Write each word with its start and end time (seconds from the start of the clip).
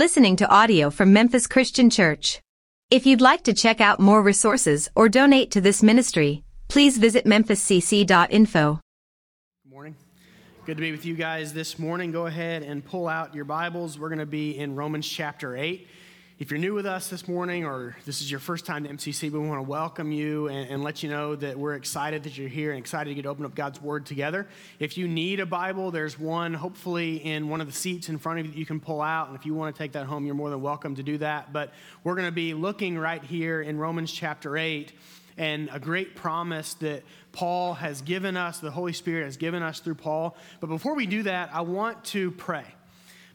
listening 0.00 0.36
to 0.36 0.48
audio 0.48 0.90
from 0.90 1.12
Memphis 1.12 1.48
Christian 1.48 1.90
Church. 1.90 2.40
If 2.88 3.04
you'd 3.04 3.20
like 3.20 3.42
to 3.42 3.52
check 3.52 3.80
out 3.80 3.98
more 3.98 4.22
resources 4.22 4.88
or 4.94 5.08
donate 5.08 5.50
to 5.50 5.60
this 5.60 5.82
ministry, 5.82 6.44
please 6.68 6.98
visit 6.98 7.24
memphiscc.info. 7.24 8.78
Good 9.64 9.72
morning. 9.72 9.96
Good 10.66 10.76
to 10.76 10.80
be 10.80 10.92
with 10.92 11.04
you 11.04 11.16
guys 11.16 11.52
this 11.52 11.80
morning. 11.80 12.12
Go 12.12 12.26
ahead 12.26 12.62
and 12.62 12.84
pull 12.84 13.08
out 13.08 13.34
your 13.34 13.44
Bibles. 13.44 13.98
We're 13.98 14.08
going 14.08 14.20
to 14.20 14.26
be 14.26 14.56
in 14.56 14.76
Romans 14.76 15.08
chapter 15.08 15.56
8. 15.56 15.88
If 16.38 16.52
you're 16.52 16.60
new 16.60 16.72
with 16.72 16.86
us 16.86 17.08
this 17.08 17.26
morning 17.26 17.64
or 17.64 17.96
this 18.06 18.20
is 18.20 18.30
your 18.30 18.38
first 18.38 18.64
time 18.64 18.84
to 18.84 18.90
MCC, 18.90 19.28
we 19.28 19.40
want 19.40 19.58
to 19.58 19.68
welcome 19.68 20.12
you 20.12 20.46
and, 20.46 20.70
and, 20.70 20.84
let 20.84 21.02
you 21.02 21.10
know 21.10 21.34
that 21.34 21.58
we're 21.58 21.74
excited 21.74 22.22
that 22.22 22.38
you're 22.38 22.48
here 22.48 22.70
and 22.70 22.78
excited 22.78 23.10
to 23.10 23.14
get 23.16 23.22
to 23.22 23.28
open 23.28 23.44
up 23.44 23.56
God's 23.56 23.82
Word 23.82 24.06
together. 24.06 24.46
If 24.78 24.96
you 24.96 25.08
need 25.08 25.40
a 25.40 25.46
Bible, 25.46 25.90
there's 25.90 26.16
one 26.16 26.54
hopefully 26.54 27.16
in 27.16 27.48
one 27.48 27.60
of 27.60 27.66
the 27.66 27.72
seats 27.72 28.08
in 28.08 28.18
front 28.18 28.38
of 28.38 28.46
you 28.46 28.52
that 28.52 28.58
you 28.58 28.66
can 28.66 28.78
pull 28.78 29.02
out. 29.02 29.26
And 29.26 29.36
if 29.36 29.46
you 29.46 29.54
want 29.54 29.74
to 29.74 29.82
take 29.82 29.90
that 29.92 30.06
home, 30.06 30.26
you're 30.26 30.36
more 30.36 30.48
than 30.48 30.62
welcome 30.62 30.94
to 30.94 31.02
do 31.02 31.18
that. 31.18 31.52
But 31.52 31.72
we're 32.04 32.14
going 32.14 32.28
to 32.28 32.32
be 32.32 32.54
looking 32.54 32.96
right 32.96 33.24
here 33.24 33.60
in 33.60 33.76
Romans 33.76 34.12
chapter 34.12 34.56
8 34.56 34.92
and 35.38 35.68
a 35.72 35.80
great 35.80 36.14
promise 36.14 36.74
that 36.74 37.02
Paul 37.32 37.74
has 37.74 38.00
given 38.00 38.36
us, 38.36 38.60
the 38.60 38.70
Holy 38.70 38.92
Spirit 38.92 39.24
has 39.24 39.38
given 39.38 39.64
us 39.64 39.80
through 39.80 39.96
Paul. 39.96 40.36
But 40.60 40.68
before 40.68 40.94
we 40.94 41.06
do 41.06 41.24
that, 41.24 41.50
I 41.52 41.62
want 41.62 42.04
to 42.04 42.30
pray. 42.30 42.64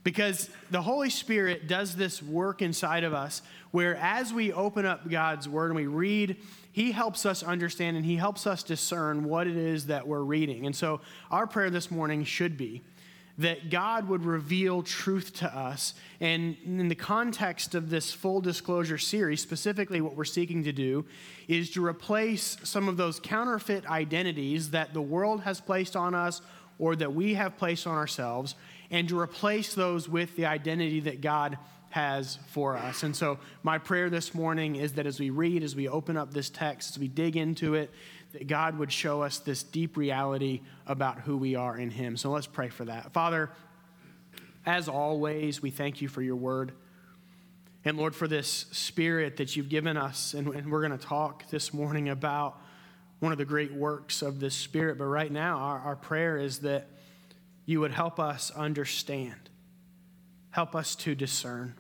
Because 0.04 0.50
the 0.70 0.82
Holy 0.82 1.10
Spirit 1.10 1.68
does 1.68 1.96
this 1.96 2.22
work 2.22 2.62
inside 2.62 3.04
of 3.04 3.14
us 3.14 3.42
where 3.72 3.96
as 3.96 4.34
we 4.34 4.52
open 4.52 4.86
up 4.86 5.10
God's 5.10 5.48
Word 5.48 5.68
and 5.68 5.76
we 5.76 5.88
read, 5.88 6.38
He 6.72 6.92
helps 6.92 7.26
us 7.26 7.42
understand 7.42 7.96
and 7.96 8.06
He 8.06 8.18
helps 8.18 8.46
us 8.46 8.64
discern 8.64 9.24
what 9.24 9.48
it 9.48 9.56
is 9.56 9.88
that 9.88 10.08
we're 10.08 10.24
reading. 10.24 10.66
And 10.66 10.76
so 10.76 11.00
our 11.32 11.48
prayer 11.48 11.70
this 11.70 11.90
morning 11.90 12.26
should 12.26 12.58
be 12.58 12.84
that 13.38 13.72
God 13.72 14.08
would 14.10 14.26
reveal 14.26 14.84
truth 14.84 15.34
to 15.34 15.58
us. 15.58 15.96
And 16.20 16.56
in 16.66 16.88
the 16.88 16.96
context 16.96 17.74
of 17.74 17.90
this 17.90 18.14
full 18.14 18.42
disclosure 18.42 19.00
series, 19.00 19.42
specifically 19.42 20.02
what 20.02 20.16
we're 20.16 20.24
seeking 20.24 20.64
to 20.66 20.72
do 20.72 21.06
is 21.48 21.72
to 21.72 21.84
replace 21.84 22.58
some 22.64 22.88
of 22.88 22.98
those 22.98 23.20
counterfeit 23.20 23.90
identities 23.90 24.70
that 24.72 24.94
the 24.94 25.02
world 25.02 25.42
has 25.42 25.60
placed 25.60 25.96
on 25.96 26.14
us 26.14 26.42
or 26.78 26.96
that 26.96 27.14
we 27.14 27.34
have 27.34 27.58
placed 27.58 27.88
on 27.88 27.96
ourselves 27.96 28.56
and 28.94 29.10
to 29.10 29.20
replace 29.20 29.74
those 29.74 30.08
with 30.08 30.36
the 30.36 30.46
identity 30.46 31.00
that 31.02 31.20
God 31.20 31.58
has 31.90 32.38
for 32.48 32.78
us. 32.78 33.02
And 33.02 33.16
so, 33.16 33.40
my 33.64 33.80
prayer 33.80 34.08
this 34.10 34.36
morning 34.36 34.76
is 34.76 34.94
that 34.94 35.08
as 35.08 35.20
we 35.20 35.32
read, 35.32 35.64
as 35.64 35.76
we 35.76 35.90
open 35.90 36.16
up 36.16 36.32
this 36.32 36.50
text, 36.50 36.92
as 36.92 37.00
we 37.00 37.08
dig 37.08 37.36
into 37.36 37.74
it, 37.74 37.92
that 38.34 38.48
God 38.48 38.78
would 38.78 38.92
show 38.92 39.24
us 39.24 39.40
this 39.40 39.64
deep 39.64 39.98
reality 39.98 40.62
about 40.86 41.20
who 41.22 41.38
we 41.38 41.56
are 41.56 41.76
in 41.76 41.90
Him. 41.90 42.16
So, 42.18 42.30
let's 42.30 42.46
pray 42.46 42.70
for 42.70 42.86
that. 42.86 43.12
Father, 43.14 43.50
as 44.64 44.88
always, 44.88 45.60
we 45.60 45.72
thank 45.72 46.00
you 46.00 46.08
for 46.08 46.22
your 46.22 46.36
word. 46.36 46.72
And 47.86 47.98
Lord, 47.98 48.16
for 48.16 48.28
this 48.28 48.68
spirit 48.72 49.38
that 49.38 49.56
you've 49.56 49.70
given 49.70 49.98
us, 49.98 50.36
and, 50.36 50.72
we're 50.72 50.88
going 50.88 50.98
to 50.98 51.06
talk 51.06 51.50
this 51.50 51.74
morning 51.74 52.10
about 52.10 52.62
one 53.20 53.32
of 53.32 53.40
the 53.40 53.46
great 53.46 53.74
works 53.74 54.22
of 54.22 54.40
this 54.40 54.54
spirit. 54.54 55.00
But 55.00 55.06
right 55.06 55.32
now, 55.32 55.58
our, 55.58 55.80
our 55.80 55.96
prayer 55.96 56.38
is 56.38 56.60
that 56.60 56.88
you 57.66 57.80
would 57.80 57.92
help 57.92 58.20
us 58.20 58.52
understand, 58.52 59.50
help 60.52 60.76
us 60.76 60.96
to 60.96 61.16
discern 61.16 61.76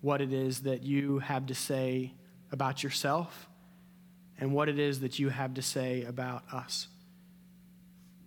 what 0.00 0.20
it 0.20 0.32
is 0.32 0.62
that 0.62 0.82
you 0.82 1.18
have 1.20 1.46
to 1.46 1.54
say 1.54 2.12
about 2.50 2.82
yourself 2.82 3.48
and 4.38 4.52
what 4.52 4.68
it 4.68 4.78
is 4.78 5.00
that 5.00 5.18
you 5.18 5.28
have 5.28 5.54
to 5.54 5.62
say 5.62 6.02
about 6.04 6.42
us. 6.52 6.88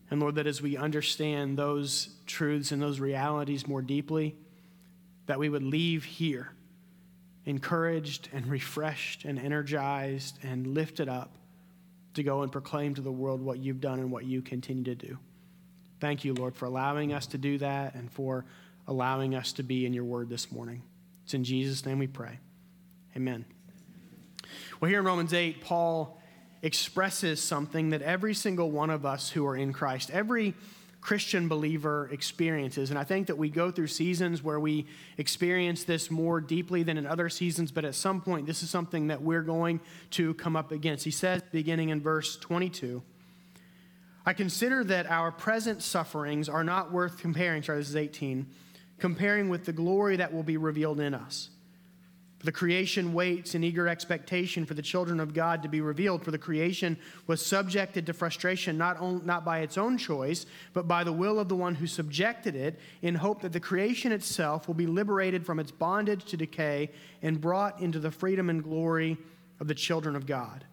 And 0.09 0.19
Lord, 0.19 0.35
that 0.35 0.47
as 0.47 0.61
we 0.61 0.77
understand 0.77 1.57
those 1.57 2.09
truths 2.25 2.71
and 2.71 2.81
those 2.81 2.99
realities 2.99 3.67
more 3.67 3.81
deeply, 3.81 4.35
that 5.25 5.39
we 5.39 5.49
would 5.49 5.63
leave 5.63 6.03
here 6.03 6.51
encouraged 7.45 8.29
and 8.33 8.47
refreshed 8.47 9.25
and 9.25 9.37
energized 9.37 10.39
and 10.43 10.67
lifted 10.67 11.09
up 11.09 11.37
to 12.13 12.23
go 12.23 12.41
and 12.41 12.51
proclaim 12.51 12.95
to 12.95 13.01
the 13.01 13.11
world 13.11 13.41
what 13.41 13.59
you've 13.59 13.81
done 13.81 13.99
and 13.99 14.11
what 14.11 14.25
you 14.25 14.41
continue 14.41 14.83
to 14.83 14.95
do. 14.95 15.17
Thank 15.99 16.25
you, 16.25 16.33
Lord, 16.33 16.55
for 16.55 16.65
allowing 16.65 17.13
us 17.13 17.27
to 17.27 17.37
do 17.37 17.57
that 17.59 17.95
and 17.95 18.11
for 18.11 18.45
allowing 18.87 19.35
us 19.35 19.53
to 19.53 19.63
be 19.63 19.85
in 19.85 19.93
your 19.93 20.03
word 20.03 20.29
this 20.29 20.51
morning. 20.51 20.83
It's 21.23 21.33
in 21.33 21.43
Jesus' 21.43 21.85
name 21.85 21.99
we 21.99 22.07
pray. 22.07 22.39
Amen. 23.15 23.45
Well, 24.79 24.89
here 24.89 24.99
in 24.99 25.05
Romans 25.05 25.33
8, 25.33 25.61
Paul 25.61 26.21
expresses 26.61 27.41
something 27.41 27.91
that 27.91 28.01
every 28.01 28.33
single 28.33 28.71
one 28.71 28.89
of 28.89 29.05
us 29.05 29.29
who 29.29 29.45
are 29.47 29.55
in 29.55 29.73
Christ, 29.73 30.11
every 30.11 30.53
Christian 31.05 31.47
believer 31.47 32.09
experiences. 32.11 32.89
And 32.89 32.97
I 32.97 33.03
think 33.03 33.27
that 33.27 33.37
we 33.37 33.47
go 33.47 33.69
through 33.69 33.87
seasons 33.87 34.41
where 34.41 34.59
we 34.59 34.87
experience 35.19 35.83
this 35.83 36.09
more 36.09 36.41
deeply 36.41 36.81
than 36.81 36.97
in 36.97 37.05
other 37.05 37.29
seasons, 37.29 37.71
but 37.71 37.85
at 37.85 37.93
some 37.93 38.21
point, 38.21 38.47
this 38.47 38.63
is 38.63 38.71
something 38.71 39.07
that 39.07 39.21
we're 39.21 39.43
going 39.43 39.81
to 40.11 40.33
come 40.33 40.55
up 40.55 40.71
against. 40.71 41.05
He 41.05 41.11
says, 41.11 41.43
beginning 41.51 41.89
in 41.89 42.01
verse 42.01 42.37
22, 42.37 43.03
I 44.25 44.33
consider 44.33 44.83
that 44.85 45.09
our 45.09 45.31
present 45.31 45.83
sufferings 45.83 46.49
are 46.49 46.63
not 46.63 46.91
worth 46.91 47.19
comparing, 47.19 47.61
sorry, 47.61 47.79
this 47.79 47.89
is 47.89 47.95
18, 47.95 48.47
comparing 48.97 49.49
with 49.49 49.65
the 49.65 49.73
glory 49.73 50.15
that 50.15 50.33
will 50.33 50.43
be 50.43 50.57
revealed 50.57 50.99
in 50.99 51.13
us. 51.13 51.49
For 52.39 52.45
the 52.45 52.51
creation 52.51 53.13
waits 53.13 53.55
in 53.55 53.63
eager 53.63 53.87
expectation 53.87 54.65
for 54.65 54.73
the 54.73 54.81
children 54.81 55.19
of 55.19 55.33
God 55.33 55.61
to 55.63 55.69
be 55.69 55.79
revealed. 55.79 56.23
For 56.23 56.31
the 56.31 56.37
creation 56.37 56.97
was 57.27 57.45
subjected 57.45 58.05
to 58.07 58.13
frustration 58.13 58.77
not, 58.77 58.97
on, 58.97 59.25
not 59.25 59.45
by 59.45 59.59
its 59.59 59.77
own 59.77 59.97
choice, 59.97 60.45
but 60.73 60.87
by 60.87 61.03
the 61.03 61.13
will 61.13 61.39
of 61.39 61.47
the 61.47 61.55
one 61.55 61.75
who 61.75 61.87
subjected 61.87 62.55
it, 62.55 62.79
in 63.01 63.15
hope 63.15 63.41
that 63.41 63.53
the 63.53 63.59
creation 63.59 64.11
itself 64.11 64.67
will 64.67 64.75
be 64.75 64.87
liberated 64.87 65.45
from 65.45 65.59
its 65.59 65.71
bondage 65.71 66.25
to 66.25 66.37
decay 66.37 66.91
and 67.21 67.39
brought 67.39 67.79
into 67.79 67.99
the 67.99 68.11
freedom 68.11 68.49
and 68.49 68.63
glory 68.63 69.17
of 69.59 69.67
the 69.67 69.75
children 69.75 70.15
of 70.15 70.25
God. 70.25 70.65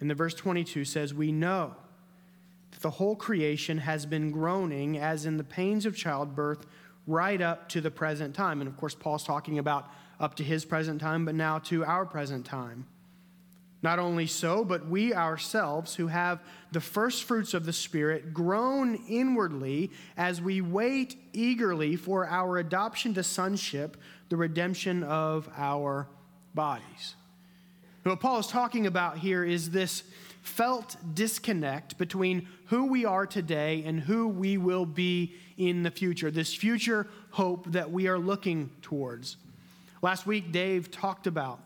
And 0.00 0.08
the 0.08 0.14
verse 0.14 0.34
22 0.34 0.84
says, 0.84 1.12
We 1.12 1.32
know 1.32 1.76
the 2.80 2.90
whole 2.90 3.16
creation 3.16 3.78
has 3.78 4.06
been 4.06 4.30
groaning 4.30 4.98
as 4.98 5.26
in 5.26 5.36
the 5.36 5.44
pains 5.44 5.86
of 5.86 5.96
childbirth 5.96 6.66
right 7.06 7.40
up 7.40 7.68
to 7.70 7.80
the 7.80 7.90
present 7.90 8.34
time. 8.34 8.60
And 8.60 8.68
of 8.68 8.76
course, 8.76 8.94
Paul's 8.94 9.24
talking 9.24 9.58
about 9.58 9.90
up 10.20 10.34
to 10.36 10.44
his 10.44 10.64
present 10.64 11.00
time, 11.00 11.24
but 11.24 11.34
now 11.34 11.58
to 11.60 11.84
our 11.84 12.04
present 12.04 12.44
time. 12.44 12.86
Not 13.80 14.00
only 14.00 14.26
so, 14.26 14.64
but 14.64 14.88
we 14.88 15.14
ourselves, 15.14 15.94
who 15.94 16.08
have 16.08 16.40
the 16.72 16.80
first 16.80 17.24
fruits 17.24 17.54
of 17.54 17.64
the 17.64 17.72
Spirit, 17.72 18.34
groan 18.34 18.96
inwardly 19.08 19.92
as 20.16 20.42
we 20.42 20.60
wait 20.60 21.16
eagerly 21.32 21.94
for 21.94 22.26
our 22.26 22.58
adoption 22.58 23.14
to 23.14 23.22
sonship, 23.22 23.96
the 24.30 24.36
redemption 24.36 25.04
of 25.04 25.48
our 25.56 26.08
bodies. 26.54 27.14
What 28.02 28.20
Paul 28.20 28.40
is 28.40 28.46
talking 28.48 28.86
about 28.86 29.18
here 29.18 29.44
is 29.44 29.70
this 29.70 30.02
felt 30.48 30.96
disconnect 31.14 31.98
between 31.98 32.48
who 32.66 32.86
we 32.86 33.04
are 33.04 33.26
today 33.26 33.84
and 33.86 34.00
who 34.00 34.26
we 34.26 34.56
will 34.56 34.86
be 34.86 35.34
in 35.56 35.82
the 35.82 35.90
future, 35.90 36.30
this 36.30 36.54
future 36.54 37.06
hope 37.30 37.70
that 37.72 37.90
we 37.90 38.08
are 38.08 38.18
looking 38.18 38.70
towards. 38.82 39.36
Last 40.02 40.26
week, 40.26 40.50
Dave 40.50 40.90
talked 40.90 41.26
about 41.26 41.60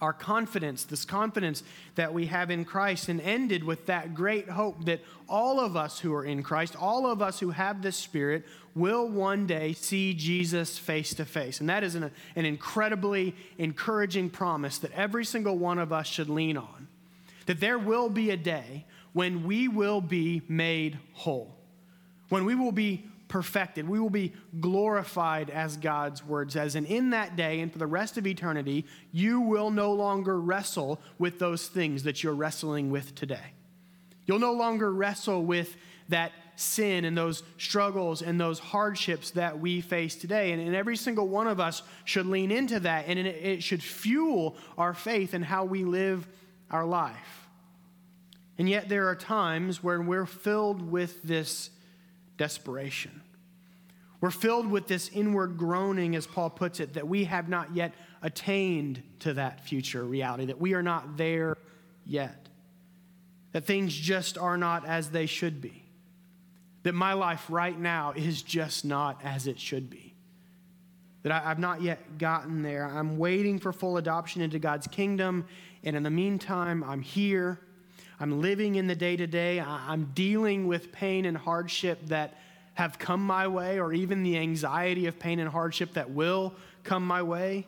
our 0.00 0.12
confidence, 0.12 0.84
this 0.84 1.04
confidence 1.04 1.62
that 1.96 2.14
we 2.14 2.26
have 2.26 2.50
in 2.50 2.64
Christ, 2.64 3.08
and 3.08 3.20
ended 3.20 3.64
with 3.64 3.86
that 3.86 4.14
great 4.14 4.48
hope 4.48 4.84
that 4.84 5.00
all 5.28 5.58
of 5.58 5.76
us 5.76 5.98
who 5.98 6.14
are 6.14 6.24
in 6.24 6.42
Christ, 6.42 6.76
all 6.76 7.10
of 7.10 7.20
us 7.20 7.40
who 7.40 7.50
have 7.50 7.82
this 7.82 7.96
Spirit, 7.96 8.46
will 8.76 9.08
one 9.08 9.46
day 9.46 9.72
see 9.72 10.14
Jesus 10.14 10.78
face 10.78 11.14
to 11.14 11.24
face. 11.24 11.58
And 11.58 11.68
that 11.68 11.82
is 11.82 11.96
an, 11.96 12.10
an 12.36 12.44
incredibly 12.44 13.34
encouraging 13.58 14.30
promise 14.30 14.78
that 14.78 14.92
every 14.92 15.24
single 15.24 15.58
one 15.58 15.78
of 15.78 15.92
us 15.92 16.06
should 16.06 16.28
lean 16.28 16.56
on 16.56 16.87
that 17.48 17.60
there 17.60 17.78
will 17.78 18.10
be 18.10 18.30
a 18.30 18.36
day 18.36 18.84
when 19.14 19.44
we 19.44 19.68
will 19.68 20.02
be 20.02 20.42
made 20.48 20.98
whole, 21.14 21.56
when 22.28 22.44
we 22.44 22.54
will 22.54 22.72
be 22.72 23.06
perfected, 23.28 23.88
we 23.88 23.98
will 23.98 24.10
be 24.10 24.34
glorified 24.60 25.48
as 25.48 25.78
God's 25.78 26.22
word 26.22 26.52
says. 26.52 26.74
And 26.74 26.86
in 26.86 27.10
that 27.10 27.36
day 27.36 27.60
and 27.60 27.72
for 27.72 27.78
the 27.78 27.86
rest 27.86 28.18
of 28.18 28.26
eternity, 28.26 28.84
you 29.12 29.40
will 29.40 29.70
no 29.70 29.94
longer 29.94 30.38
wrestle 30.38 31.00
with 31.18 31.38
those 31.38 31.68
things 31.68 32.02
that 32.02 32.22
you're 32.22 32.34
wrestling 32.34 32.90
with 32.90 33.14
today. 33.14 33.54
You'll 34.26 34.40
no 34.40 34.52
longer 34.52 34.92
wrestle 34.92 35.42
with 35.42 35.74
that 36.10 36.32
sin 36.56 37.06
and 37.06 37.16
those 37.16 37.42
struggles 37.56 38.20
and 38.20 38.38
those 38.38 38.58
hardships 38.58 39.30
that 39.30 39.58
we 39.58 39.80
face 39.80 40.16
today. 40.16 40.52
And, 40.52 40.60
and 40.60 40.76
every 40.76 40.98
single 40.98 41.28
one 41.28 41.46
of 41.46 41.60
us 41.60 41.82
should 42.04 42.26
lean 42.26 42.50
into 42.50 42.80
that, 42.80 43.06
and 43.08 43.18
it, 43.18 43.26
it 43.26 43.62
should 43.62 43.82
fuel 43.82 44.54
our 44.76 44.92
faith 44.92 45.32
and 45.32 45.42
how 45.42 45.64
we 45.64 45.84
live 45.84 46.28
our 46.70 46.84
life. 46.84 47.48
And 48.58 48.68
yet, 48.68 48.88
there 48.88 49.08
are 49.08 49.14
times 49.14 49.82
when 49.82 50.06
we're 50.06 50.26
filled 50.26 50.82
with 50.82 51.22
this 51.22 51.70
desperation. 52.36 53.22
We're 54.20 54.32
filled 54.32 54.68
with 54.68 54.88
this 54.88 55.10
inward 55.14 55.56
groaning, 55.56 56.16
as 56.16 56.26
Paul 56.26 56.50
puts 56.50 56.80
it, 56.80 56.94
that 56.94 57.06
we 57.06 57.24
have 57.24 57.48
not 57.48 57.76
yet 57.76 57.92
attained 58.20 59.00
to 59.20 59.34
that 59.34 59.64
future 59.64 60.04
reality, 60.04 60.46
that 60.46 60.60
we 60.60 60.74
are 60.74 60.82
not 60.82 61.16
there 61.16 61.56
yet, 62.04 62.48
that 63.52 63.64
things 63.64 63.94
just 63.94 64.36
are 64.36 64.56
not 64.56 64.84
as 64.84 65.10
they 65.10 65.26
should 65.26 65.60
be, 65.60 65.84
that 66.82 66.94
my 66.94 67.12
life 67.12 67.46
right 67.48 67.78
now 67.78 68.12
is 68.16 68.42
just 68.42 68.84
not 68.84 69.20
as 69.22 69.46
it 69.46 69.60
should 69.60 69.88
be. 69.88 70.16
that 71.22 71.32
I, 71.32 71.48
have 71.48 71.58
not 71.58 71.82
yet 71.82 72.18
gotten 72.18 72.62
there. 72.62 72.86
I'm 72.86 73.18
waiting 73.18 73.58
for 73.58 73.72
full 73.72 73.96
adoption 73.96 74.40
into 74.40 74.58
God's 74.58 74.86
kingdom. 74.86 75.46
And 75.84 75.96
in 75.96 76.02
the 76.02 76.10
meantime, 76.10 76.84
I'm 76.84 77.02
here. 77.02 77.60
I'm 78.20 78.40
living 78.40 78.74
in 78.74 78.86
the 78.86 78.96
day 78.96 79.16
to 79.16 79.26
day. 79.26 79.60
I'm 79.60 80.10
dealing 80.14 80.66
with 80.66 80.92
pain 80.92 81.24
and 81.24 81.36
hardship 81.36 82.06
that 82.06 82.38
have 82.74 82.98
come 82.98 83.24
my 83.24 83.48
way, 83.48 83.80
or 83.80 83.92
even 83.92 84.22
the 84.22 84.38
anxiety 84.38 85.06
of 85.06 85.18
pain 85.18 85.40
and 85.40 85.48
hardship 85.48 85.94
that 85.94 86.10
will 86.10 86.54
come 86.84 87.06
my 87.06 87.22
way. 87.22 87.66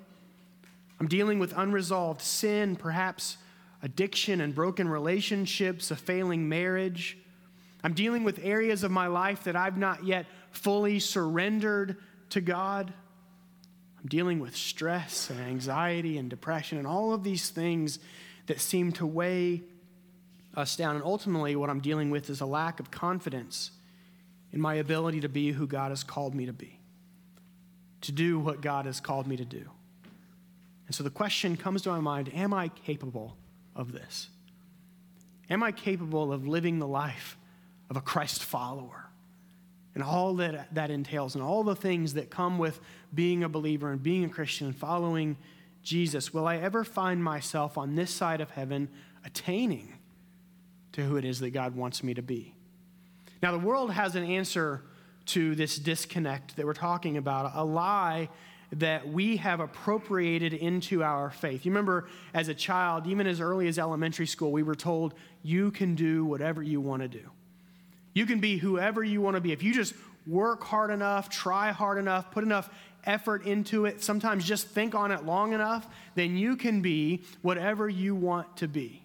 I'm 1.00 1.08
dealing 1.08 1.38
with 1.38 1.52
unresolved 1.56 2.20
sin, 2.20 2.76
perhaps 2.76 3.38
addiction 3.82 4.40
and 4.40 4.54
broken 4.54 4.88
relationships, 4.88 5.90
a 5.90 5.96
failing 5.96 6.48
marriage. 6.48 7.16
I'm 7.82 7.94
dealing 7.94 8.24
with 8.24 8.38
areas 8.42 8.84
of 8.84 8.90
my 8.90 9.06
life 9.06 9.44
that 9.44 9.56
I've 9.56 9.78
not 9.78 10.04
yet 10.04 10.26
fully 10.52 10.98
surrendered 10.98 11.96
to 12.30 12.40
God. 12.40 12.92
I'm 14.00 14.08
dealing 14.08 14.40
with 14.40 14.56
stress 14.56 15.28
and 15.28 15.38
anxiety 15.40 16.16
and 16.16 16.30
depression 16.30 16.78
and 16.78 16.86
all 16.86 17.12
of 17.12 17.22
these 17.22 17.50
things 17.50 17.98
that 18.46 18.60
seem 18.60 18.92
to 18.92 19.06
weigh 19.06 19.62
us 20.54 20.74
down. 20.76 20.96
And 20.96 21.04
ultimately, 21.04 21.54
what 21.54 21.68
I'm 21.68 21.80
dealing 21.80 22.10
with 22.10 22.30
is 22.30 22.40
a 22.40 22.46
lack 22.46 22.80
of 22.80 22.90
confidence 22.90 23.72
in 24.52 24.60
my 24.60 24.74
ability 24.74 25.20
to 25.20 25.28
be 25.28 25.52
who 25.52 25.66
God 25.66 25.90
has 25.90 26.02
called 26.02 26.34
me 26.34 26.46
to 26.46 26.52
be, 26.52 26.80
to 28.00 28.12
do 28.12 28.38
what 28.38 28.62
God 28.62 28.86
has 28.86 29.00
called 29.00 29.26
me 29.26 29.36
to 29.36 29.44
do. 29.44 29.70
And 30.86 30.94
so 30.94 31.04
the 31.04 31.10
question 31.10 31.56
comes 31.56 31.82
to 31.82 31.90
my 31.90 32.00
mind 32.00 32.30
Am 32.34 32.54
I 32.54 32.68
capable 32.68 33.36
of 33.76 33.92
this? 33.92 34.28
Am 35.50 35.62
I 35.62 35.72
capable 35.72 36.32
of 36.32 36.46
living 36.46 36.78
the 36.78 36.88
life 36.88 37.36
of 37.90 37.96
a 37.96 38.00
Christ 38.00 38.42
follower? 38.42 39.09
And 39.94 40.04
all 40.04 40.34
that 40.36 40.72
that 40.74 40.90
entails, 40.90 41.34
and 41.34 41.42
all 41.42 41.64
the 41.64 41.74
things 41.74 42.14
that 42.14 42.30
come 42.30 42.58
with 42.58 42.80
being 43.12 43.42
a 43.42 43.48
believer 43.48 43.90
and 43.90 44.02
being 44.02 44.24
a 44.24 44.28
Christian 44.28 44.68
and 44.68 44.76
following 44.76 45.36
Jesus. 45.82 46.32
Will 46.32 46.46
I 46.46 46.58
ever 46.58 46.84
find 46.84 47.22
myself 47.24 47.76
on 47.76 47.96
this 47.96 48.10
side 48.10 48.40
of 48.40 48.50
heaven 48.50 48.88
attaining 49.24 49.94
to 50.92 51.02
who 51.02 51.16
it 51.16 51.24
is 51.24 51.40
that 51.40 51.50
God 51.50 51.74
wants 51.74 52.04
me 52.04 52.14
to 52.14 52.22
be? 52.22 52.54
Now, 53.42 53.52
the 53.52 53.58
world 53.58 53.90
has 53.92 54.14
an 54.16 54.24
answer 54.24 54.82
to 55.26 55.54
this 55.54 55.78
disconnect 55.78 56.56
that 56.56 56.66
we're 56.66 56.74
talking 56.74 57.16
about, 57.16 57.52
a 57.54 57.64
lie 57.64 58.28
that 58.72 59.08
we 59.08 59.36
have 59.38 59.60
appropriated 59.60 60.52
into 60.54 61.02
our 61.02 61.30
faith. 61.30 61.64
You 61.64 61.72
remember 61.72 62.08
as 62.34 62.48
a 62.48 62.54
child, 62.54 63.06
even 63.06 63.26
as 63.26 63.40
early 63.40 63.66
as 63.66 63.78
elementary 63.78 64.26
school, 64.26 64.52
we 64.52 64.62
were 64.62 64.74
told 64.74 65.14
you 65.42 65.70
can 65.70 65.94
do 65.94 66.24
whatever 66.24 66.62
you 66.62 66.80
want 66.80 67.02
to 67.02 67.08
do. 67.08 67.30
You 68.12 68.26
can 68.26 68.40
be 68.40 68.56
whoever 68.58 69.02
you 69.02 69.20
want 69.20 69.36
to 69.36 69.40
be. 69.40 69.52
If 69.52 69.62
you 69.62 69.72
just 69.72 69.94
work 70.26 70.64
hard 70.64 70.90
enough, 70.90 71.28
try 71.28 71.72
hard 71.72 71.98
enough, 71.98 72.30
put 72.30 72.44
enough 72.44 72.70
effort 73.04 73.46
into 73.46 73.86
it, 73.86 74.02
sometimes 74.02 74.44
just 74.44 74.68
think 74.68 74.94
on 74.94 75.10
it 75.10 75.24
long 75.24 75.52
enough, 75.52 75.86
then 76.14 76.36
you 76.36 76.56
can 76.56 76.82
be 76.82 77.22
whatever 77.42 77.88
you 77.88 78.14
want 78.14 78.56
to 78.58 78.68
be. 78.68 79.02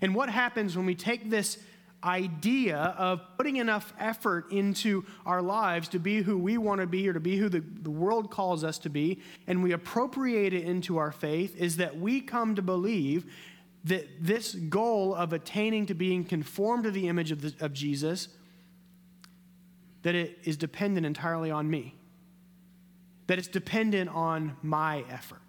And 0.00 0.14
what 0.14 0.28
happens 0.28 0.76
when 0.76 0.86
we 0.86 0.94
take 0.94 1.30
this 1.30 1.58
idea 2.04 2.76
of 2.98 3.20
putting 3.36 3.56
enough 3.56 3.92
effort 3.98 4.50
into 4.50 5.04
our 5.24 5.40
lives 5.40 5.88
to 5.88 6.00
be 6.00 6.20
who 6.20 6.36
we 6.36 6.58
want 6.58 6.80
to 6.80 6.86
be 6.86 7.08
or 7.08 7.12
to 7.12 7.20
be 7.20 7.36
who 7.36 7.48
the, 7.48 7.60
the 7.60 7.90
world 7.90 8.30
calls 8.30 8.64
us 8.64 8.78
to 8.78 8.90
be, 8.90 9.20
and 9.46 9.62
we 9.62 9.70
appropriate 9.70 10.52
it 10.52 10.64
into 10.64 10.98
our 10.98 11.12
faith, 11.12 11.56
is 11.56 11.76
that 11.76 11.96
we 11.96 12.20
come 12.20 12.56
to 12.56 12.62
believe 12.62 13.24
that 13.84 14.06
this 14.20 14.54
goal 14.54 15.14
of 15.14 15.32
attaining 15.32 15.86
to 15.86 15.94
being 15.94 16.24
conformed 16.24 16.84
to 16.84 16.90
the 16.90 17.08
image 17.08 17.30
of, 17.32 17.42
the, 17.42 17.54
of 17.64 17.72
Jesus, 17.72 18.28
that 20.02 20.14
it 20.14 20.38
is 20.44 20.56
dependent 20.56 21.06
entirely 21.06 21.50
on 21.50 21.68
me, 21.68 21.94
that 23.26 23.38
it's 23.38 23.48
dependent 23.48 24.10
on 24.10 24.56
my 24.62 25.04
effort 25.10 25.42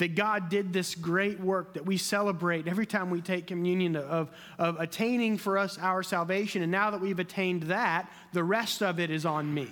that 0.00 0.14
God 0.14 0.48
did 0.48 0.72
this 0.72 0.94
great 0.94 1.40
work 1.40 1.74
that 1.74 1.84
we 1.84 1.98
celebrate 1.98 2.66
every 2.66 2.86
time 2.86 3.10
we 3.10 3.20
take 3.20 3.46
communion 3.46 3.96
of, 3.96 4.30
of 4.58 4.80
attaining 4.80 5.36
for 5.36 5.58
us 5.58 5.76
our 5.78 6.02
salvation. 6.02 6.62
And 6.62 6.72
now 6.72 6.90
that 6.90 7.02
we've 7.02 7.18
attained 7.18 7.64
that, 7.64 8.10
the 8.32 8.42
rest 8.42 8.82
of 8.82 8.98
it 8.98 9.10
is 9.10 9.26
on 9.26 9.52
me. 9.52 9.68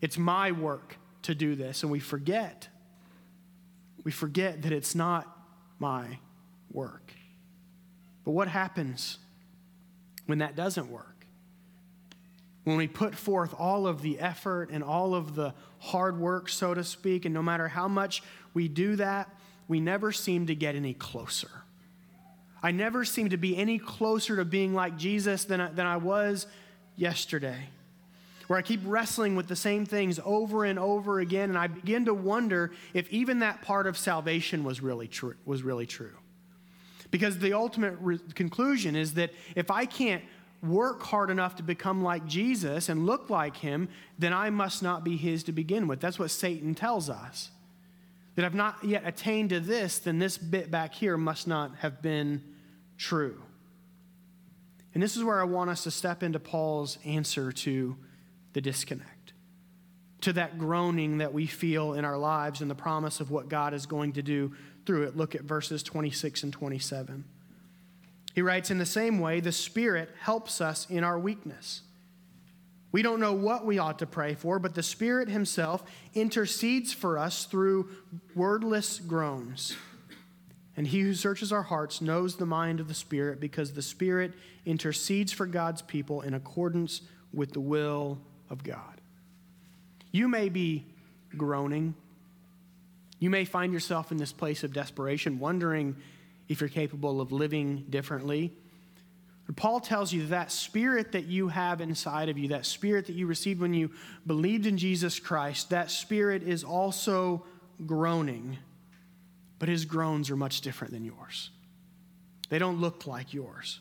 It's 0.00 0.18
my 0.18 0.50
work 0.50 0.96
to 1.22 1.36
do 1.36 1.54
this. 1.54 1.84
And 1.84 1.92
we 1.92 2.00
forget. 2.00 2.66
We 4.02 4.10
forget 4.10 4.62
that 4.62 4.72
it's 4.72 4.96
not 4.96 5.24
my 5.78 6.18
work. 6.72 7.12
But 8.24 8.32
what 8.32 8.48
happens 8.48 9.18
when 10.26 10.38
that 10.38 10.56
doesn't 10.56 10.90
work? 10.90 11.26
When 12.64 12.76
we 12.76 12.86
put 12.86 13.14
forth 13.14 13.54
all 13.58 13.86
of 13.86 14.02
the 14.02 14.20
effort 14.20 14.68
and 14.70 14.84
all 14.84 15.14
of 15.14 15.34
the 15.34 15.54
hard 15.78 16.18
work, 16.18 16.50
so 16.50 16.74
to 16.74 16.84
speak, 16.84 17.24
and 17.24 17.32
no 17.32 17.42
matter 17.42 17.68
how 17.68 17.88
much 17.88 18.22
we 18.52 18.68
do 18.68 18.96
that, 18.96 19.34
we 19.68 19.80
never 19.80 20.12
seem 20.12 20.46
to 20.46 20.54
get 20.54 20.74
any 20.74 20.92
closer. 20.92 21.48
I 22.62 22.72
never 22.72 23.04
seem 23.04 23.30
to 23.30 23.36
be 23.36 23.56
any 23.56 23.78
closer 23.78 24.36
to 24.36 24.44
being 24.44 24.74
like 24.74 24.98
Jesus 24.98 25.44
than 25.44 25.60
I, 25.60 25.70
than 25.70 25.86
I 25.86 25.96
was 25.96 26.46
yesterday, 26.96 27.68
where 28.48 28.58
I 28.58 28.62
keep 28.62 28.80
wrestling 28.84 29.36
with 29.36 29.46
the 29.46 29.56
same 29.56 29.86
things 29.86 30.18
over 30.24 30.64
and 30.64 30.78
over 30.78 31.20
again, 31.20 31.50
and 31.50 31.58
I 31.58 31.68
begin 31.68 32.06
to 32.06 32.14
wonder 32.14 32.72
if 32.92 33.08
even 33.10 33.38
that 33.38 33.62
part 33.62 33.86
of 33.86 33.96
salvation 33.96 34.64
was 34.64 34.82
really 34.82 35.06
true. 35.06 35.36
Was 35.44 35.62
really 35.62 35.86
true. 35.86 36.14
Because 37.10 37.38
the 37.38 37.54
ultimate 37.54 37.96
re- 38.00 38.18
conclusion 38.34 38.96
is 38.96 39.14
that 39.14 39.30
if 39.54 39.70
I 39.70 39.86
can't 39.86 40.22
work 40.62 41.02
hard 41.02 41.30
enough 41.30 41.56
to 41.56 41.62
become 41.62 42.02
like 42.02 42.26
Jesus 42.26 42.88
and 42.88 43.06
look 43.06 43.30
like 43.30 43.56
him, 43.56 43.88
then 44.18 44.32
I 44.32 44.50
must 44.50 44.82
not 44.82 45.04
be 45.04 45.16
his 45.16 45.44
to 45.44 45.52
begin 45.52 45.86
with. 45.86 46.00
That's 46.00 46.18
what 46.18 46.30
Satan 46.30 46.74
tells 46.74 47.08
us. 47.08 47.50
That 48.34 48.44
I've 48.44 48.54
not 48.54 48.84
yet 48.84 49.02
attained 49.06 49.50
to 49.50 49.60
this, 49.60 49.98
then 49.98 50.18
this 50.18 50.38
bit 50.38 50.70
back 50.70 50.94
here 50.94 51.16
must 51.16 51.46
not 51.46 51.76
have 51.76 52.02
been 52.02 52.42
true. 52.96 53.40
And 54.94 55.02
this 55.02 55.16
is 55.16 55.24
where 55.24 55.40
I 55.40 55.44
want 55.44 55.70
us 55.70 55.84
to 55.84 55.90
step 55.90 56.22
into 56.22 56.40
Paul's 56.40 56.98
answer 57.04 57.52
to 57.52 57.96
the 58.52 58.60
disconnect, 58.60 59.32
to 60.22 60.32
that 60.34 60.58
groaning 60.58 61.18
that 61.18 61.32
we 61.32 61.46
feel 61.46 61.94
in 61.94 62.04
our 62.04 62.18
lives 62.18 62.60
and 62.60 62.70
the 62.70 62.74
promise 62.74 63.20
of 63.20 63.30
what 63.30 63.48
God 63.48 63.74
is 63.74 63.86
going 63.86 64.14
to 64.14 64.22
do 64.22 64.54
through 64.88 65.02
it. 65.02 65.18
Look 65.18 65.34
at 65.34 65.42
verses 65.42 65.82
26 65.82 66.44
and 66.44 66.50
27. 66.50 67.24
He 68.34 68.40
writes, 68.40 68.70
In 68.70 68.78
the 68.78 68.86
same 68.86 69.18
way, 69.18 69.40
the 69.40 69.52
Spirit 69.52 70.08
helps 70.18 70.62
us 70.62 70.86
in 70.88 71.04
our 71.04 71.18
weakness. 71.18 71.82
We 72.90 73.02
don't 73.02 73.20
know 73.20 73.34
what 73.34 73.66
we 73.66 73.78
ought 73.78 73.98
to 73.98 74.06
pray 74.06 74.34
for, 74.34 74.58
but 74.58 74.74
the 74.74 74.82
Spirit 74.82 75.28
Himself 75.28 75.84
intercedes 76.14 76.94
for 76.94 77.18
us 77.18 77.44
through 77.44 77.90
wordless 78.34 78.98
groans. 78.98 79.76
And 80.74 80.86
He 80.86 81.00
who 81.00 81.12
searches 81.12 81.52
our 81.52 81.64
hearts 81.64 82.00
knows 82.00 82.36
the 82.36 82.46
mind 82.46 82.80
of 82.80 82.88
the 82.88 82.94
Spirit, 82.94 83.40
because 83.40 83.74
the 83.74 83.82
Spirit 83.82 84.32
intercedes 84.64 85.32
for 85.32 85.44
God's 85.44 85.82
people 85.82 86.22
in 86.22 86.32
accordance 86.32 87.02
with 87.34 87.52
the 87.52 87.60
will 87.60 88.22
of 88.48 88.64
God. 88.64 89.02
You 90.12 90.28
may 90.28 90.48
be 90.48 90.86
groaning. 91.36 91.94
You 93.18 93.30
may 93.30 93.44
find 93.44 93.72
yourself 93.72 94.12
in 94.12 94.16
this 94.16 94.32
place 94.32 94.64
of 94.64 94.72
desperation, 94.72 95.38
wondering 95.38 95.96
if 96.48 96.60
you're 96.60 96.68
capable 96.68 97.20
of 97.20 97.32
living 97.32 97.84
differently. 97.90 98.52
But 99.46 99.56
Paul 99.56 99.80
tells 99.80 100.12
you 100.12 100.26
that 100.26 100.52
spirit 100.52 101.12
that 101.12 101.24
you 101.24 101.48
have 101.48 101.80
inside 101.80 102.28
of 102.28 102.38
you, 102.38 102.48
that 102.48 102.66
spirit 102.66 103.06
that 103.06 103.14
you 103.14 103.26
received 103.26 103.60
when 103.60 103.74
you 103.74 103.90
believed 104.26 104.66
in 104.66 104.76
Jesus 104.76 105.18
Christ, 105.18 105.70
that 105.70 105.90
spirit 105.90 106.42
is 106.42 106.64
also 106.64 107.44
groaning, 107.86 108.58
but 109.58 109.68
his 109.68 109.84
groans 109.84 110.30
are 110.30 110.36
much 110.36 110.60
different 110.60 110.92
than 110.92 111.04
yours. 111.04 111.50
They 112.50 112.58
don't 112.58 112.80
look 112.80 113.06
like 113.06 113.34
yours. 113.34 113.80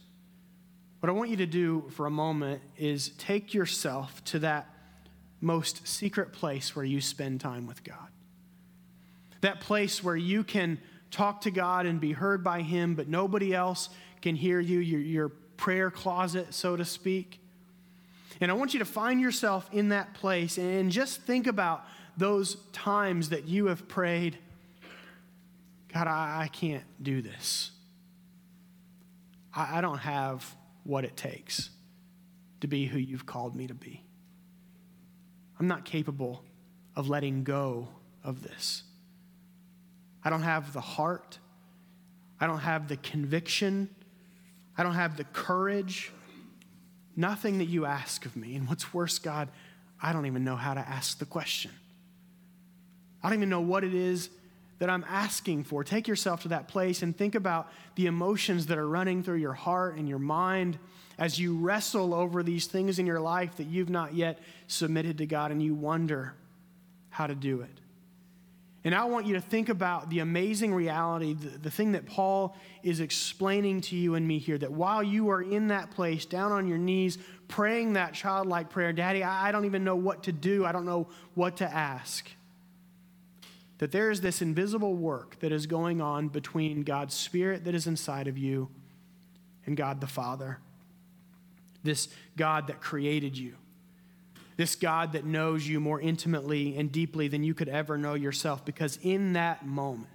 What 1.00 1.10
I 1.10 1.14
want 1.14 1.30
you 1.30 1.38
to 1.38 1.46
do 1.46 1.90
for 1.92 2.06
a 2.06 2.12
moment 2.12 2.62
is 2.78 3.10
take 3.18 3.54
yourself 3.54 4.24
to 4.26 4.40
that 4.40 4.74
most 5.42 5.88
secret 5.88 6.34
place 6.34 6.76
where 6.76 6.86
you 6.86 7.00
spend 7.00 7.40
time 7.40 7.68
with 7.68 7.84
God. 7.84 8.08
That 9.42 9.62
place 9.62 10.04
where 10.04 10.16
you 10.16 10.44
can 10.44 10.80
talk 11.12 11.42
to 11.42 11.52
God 11.52 11.86
and 11.86 12.00
be 12.00 12.12
heard 12.12 12.44
by 12.44 12.62
Him, 12.62 12.96
but 12.96 13.08
nobody 13.08 13.54
else 13.54 13.90
can 14.22 14.36
hear 14.36 14.60
you, 14.60 14.80
your, 14.80 15.00
your 15.00 15.30
prayer 15.30 15.92
closet, 15.92 16.54
so 16.54 16.76
to 16.76 16.86
speak. 16.86 17.40
And 18.40 18.52
I 18.52 18.54
want 18.54 18.74
you 18.74 18.80
to 18.80 18.86
find 18.86 19.20
yourself 19.20 19.70
in 19.72 19.90
that 19.90 20.14
place 20.14 20.58
and 20.58 20.92
just 20.92 21.22
think 21.22 21.48
about 21.48 21.86
those 22.18 22.56
times 22.72 23.30
that 23.30 23.48
you 23.48 23.68
have 23.68 23.88
prayed, 23.88 24.38
God, 25.94 26.08
I, 26.08 26.44
I 26.44 26.48
can't 26.48 26.84
do 27.02 27.22
this. 27.22 27.72
I, 29.54 29.78
I 29.78 29.82
don't 29.82 30.00
have 30.00 30.56
what 30.84 31.04
it 31.04 31.18
takes 31.18 31.70
to 32.62 32.68
be 32.68 32.86
who 32.86 32.98
you've 32.98 33.26
called 33.26 33.56
me 33.56 33.68
to 33.68 33.74
be. 33.74 34.04
I'm 35.60 35.68
not 35.68 35.86
capable 35.86 36.44
of 36.96 37.10
letting 37.10 37.44
go 37.44 37.88
of 38.24 38.44
this. 38.44 38.84
I 40.28 40.30
don't 40.30 40.42
have 40.42 40.74
the 40.74 40.82
heart. 40.82 41.40
I 42.38 42.48
don't 42.48 42.60
have 42.60 42.90
the 42.90 42.98
conviction. 42.98 43.88
I 44.78 44.84
don't 44.84 44.96
have 44.96 45.16
the 45.16 45.24
courage. 45.24 46.12
Nothing 47.16 47.60
that 47.60 47.70
you 47.70 47.86
ask 47.86 48.26
of 48.26 48.36
me. 48.36 48.58
And 48.58 48.68
what's 48.68 48.94
worse, 48.94 49.20
God, 49.20 49.48
I 50.02 50.12
don't 50.12 50.26
even 50.26 50.44
know 50.44 50.58
how 50.58 50.74
to 50.74 50.82
ask 50.82 51.18
the 51.18 51.26
question. 51.26 51.72
I 53.24 53.30
don't 53.30 53.38
even 53.40 53.48
know 53.48 53.62
what 53.62 53.86
it 53.86 53.94
is 53.94 54.30
that 54.80 54.90
I'm 54.90 55.06
asking 55.08 55.64
for. 55.64 55.86
Take 55.86 56.10
yourself 56.10 56.42
to 56.42 56.50
that 56.50 56.68
place 56.68 57.04
and 57.04 57.18
think 57.18 57.34
about 57.34 57.72
the 57.96 58.08
emotions 58.08 58.66
that 58.66 58.78
are 58.78 58.90
running 58.90 59.24
through 59.24 59.38
your 59.38 59.54
heart 59.54 59.96
and 59.96 60.10
your 60.10 60.20
mind 60.20 60.78
as 61.18 61.40
you 61.40 61.58
wrestle 61.58 62.14
over 62.14 62.44
these 62.44 62.68
things 62.68 63.00
in 63.00 63.06
your 63.06 63.22
life 63.22 63.56
that 63.56 63.68
you've 63.68 63.90
not 63.90 64.14
yet 64.14 64.40
submitted 64.68 65.20
to 65.20 65.26
God 65.26 65.52
and 65.52 65.64
you 65.64 65.74
wonder 65.74 66.34
how 67.12 67.28
to 67.28 67.34
do 67.34 67.62
it. 67.62 67.80
And 68.88 68.96
I 68.96 69.04
want 69.04 69.26
you 69.26 69.34
to 69.34 69.42
think 69.42 69.68
about 69.68 70.10
the 70.10 70.20
amazing 70.20 70.74
reality, 70.74 71.34
the, 71.34 71.58
the, 71.58 71.70
thing 71.70 71.92
that 71.92 72.06
Paul 72.06 72.56
is 72.84 73.02
explaining 73.02 73.82
to 73.82 73.98
you 73.98 74.16
and 74.16 74.26
me 74.26 74.40
here 74.40 74.58
that 74.58 74.72
while 74.72 75.04
you 75.04 75.30
are 75.30 75.42
in 75.42 75.68
that 75.68 75.92
place, 75.92 76.26
down 76.26 76.54
on 76.54 76.70
your 76.70 76.78
knees, 76.78 77.18
praying 77.50 77.94
that 77.94 78.14
childlike 78.14 78.70
prayer, 78.70 78.94
Daddy, 78.94 79.24
I, 79.24 79.50
I 79.50 79.52
don't 79.52 79.66
even 79.66 79.84
know 79.84 79.98
what 79.98 80.24
to 80.24 80.32
do, 80.32 80.66
I 80.66 80.72
don't 80.72 80.86
know 80.86 81.10
what 81.34 81.58
to 81.58 81.66
ask 81.66 82.32
that 83.80 83.92
there 83.92 84.10
is 84.10 84.22
this 84.22 84.42
invisible 84.42 84.96
work 84.96 85.38
that 85.42 85.52
is 85.52 85.68
going 85.68 86.00
on 86.00 86.30
between 86.30 86.84
God's 86.84 87.14
Spirit 87.14 87.66
that 87.66 87.76
is 87.76 87.88
inside 87.88 88.30
of 88.30 88.38
you 88.38 88.70
and 89.66 89.76
God 89.76 90.00
the 90.00 90.08
Father. 90.08 90.60
This 91.84 92.08
God 92.38 92.68
that 92.68 92.80
created 92.80 93.38
you. 93.38 93.56
This 94.58 94.76
God 94.76 95.14
that 95.14 95.24
knows 95.24 95.68
you 95.68 95.80
more 95.80 96.02
intimately 96.02 96.76
and 96.78 96.92
deeply 96.92 97.28
than 97.28 97.44
you 97.44 97.54
could 97.54 97.70
ever 97.70 97.98
know 97.98 98.16
yourself. 98.16 98.66
Because 98.66 98.98
in 99.02 99.34
that 99.34 99.66
moment, 99.66 100.10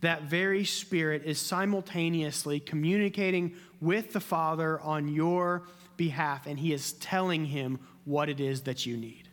that 0.00 0.22
very 0.22 0.64
Spirit 0.64 1.22
is 1.24 1.38
simultaneously 1.38 2.60
communicating 2.60 3.54
with 3.80 4.12
the 4.12 4.20
Father 4.20 4.80
on 4.80 5.08
your 5.08 5.64
behalf, 5.96 6.46
and 6.46 6.58
He 6.58 6.72
is 6.72 6.92
telling 6.92 7.46
Him 7.46 7.78
what 8.04 8.28
it 8.28 8.40
is 8.40 8.62
that 8.62 8.86
you 8.86 8.96
need. 8.96 9.28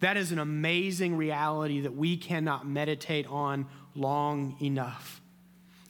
That 0.00 0.16
is 0.16 0.32
an 0.32 0.38
amazing 0.38 1.16
reality 1.16 1.80
that 1.80 1.96
we 1.96 2.16
cannot 2.16 2.66
meditate 2.66 3.26
on 3.28 3.66
long 3.94 4.56
enough. 4.60 5.21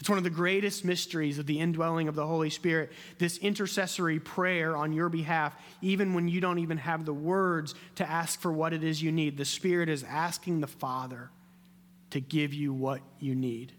It's 0.03 0.09
one 0.09 0.19
of 0.19 0.25
the 0.25 0.31
greatest 0.31 0.85
mysteries 0.85 1.39
of 1.39 1.47
the 1.47 1.61
indwelling 1.61 2.09
of 2.09 2.17
the 2.17 2.27
Holy 2.27 2.51
Spirit, 2.51 2.91
this 3.19 3.39
intercessory 3.39 4.19
prayer 4.19 4.77
on 4.77 4.93
your 4.93 5.09
behalf, 5.09 5.55
even 5.81 6.13
when 6.13 6.27
you 6.27 6.41
don't 6.41 6.59
even 6.59 6.79
have 6.79 7.05
the 7.05 7.15
words 7.15 7.77
to 7.95 8.11
ask 8.11 8.41
for 8.41 8.53
what 8.53 8.73
it 8.73 8.83
is 8.83 9.01
you 9.01 9.13
need. 9.13 9.37
The 9.37 9.45
Spirit 9.45 9.89
is 9.89 10.03
asking 10.03 10.61
the 10.61 10.67
Father 10.67 11.31
to 12.11 12.19
give 12.19 12.53
you 12.53 12.73
what 12.73 13.01
you 13.21 13.37
need. 13.37 13.75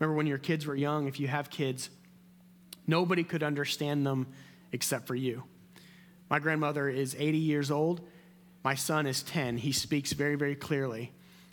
Remember 0.00 0.16
when 0.16 0.26
your 0.26 0.38
kids 0.38 0.66
were 0.66 0.74
young, 0.74 1.06
if 1.06 1.20
you 1.20 1.28
have 1.28 1.50
kids, 1.50 1.88
nobody 2.88 3.22
could 3.22 3.44
understand 3.44 4.04
them 4.04 4.26
except 4.72 5.06
for 5.06 5.14
you. 5.14 5.44
My 6.28 6.40
grandmother 6.40 6.88
is 6.88 7.14
80 7.16 7.38
years 7.38 7.70
old 7.70 8.00
my 8.66 8.74
son 8.74 9.06
is 9.06 9.22
10. 9.22 9.58
He 9.58 9.70
speaks 9.70 10.12
very, 10.12 10.34
very 10.34 10.56
clearly. 10.56 11.12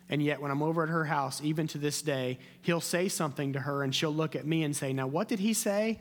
And 0.09 0.21
yet, 0.21 0.41
when 0.41 0.51
I'm 0.51 0.61
over 0.61 0.83
at 0.83 0.89
her 0.89 1.05
house, 1.05 1.41
even 1.41 1.67
to 1.67 1.77
this 1.77 2.01
day, 2.01 2.37
he'll 2.61 2.81
say 2.81 3.07
something 3.07 3.53
to 3.53 3.59
her 3.59 3.83
and 3.83 3.95
she'll 3.95 4.13
look 4.13 4.35
at 4.35 4.45
me 4.45 4.63
and 4.63 4.75
say, 4.75 4.93
Now, 4.93 5.07
what 5.07 5.27
did 5.27 5.39
he 5.39 5.53
say? 5.53 5.99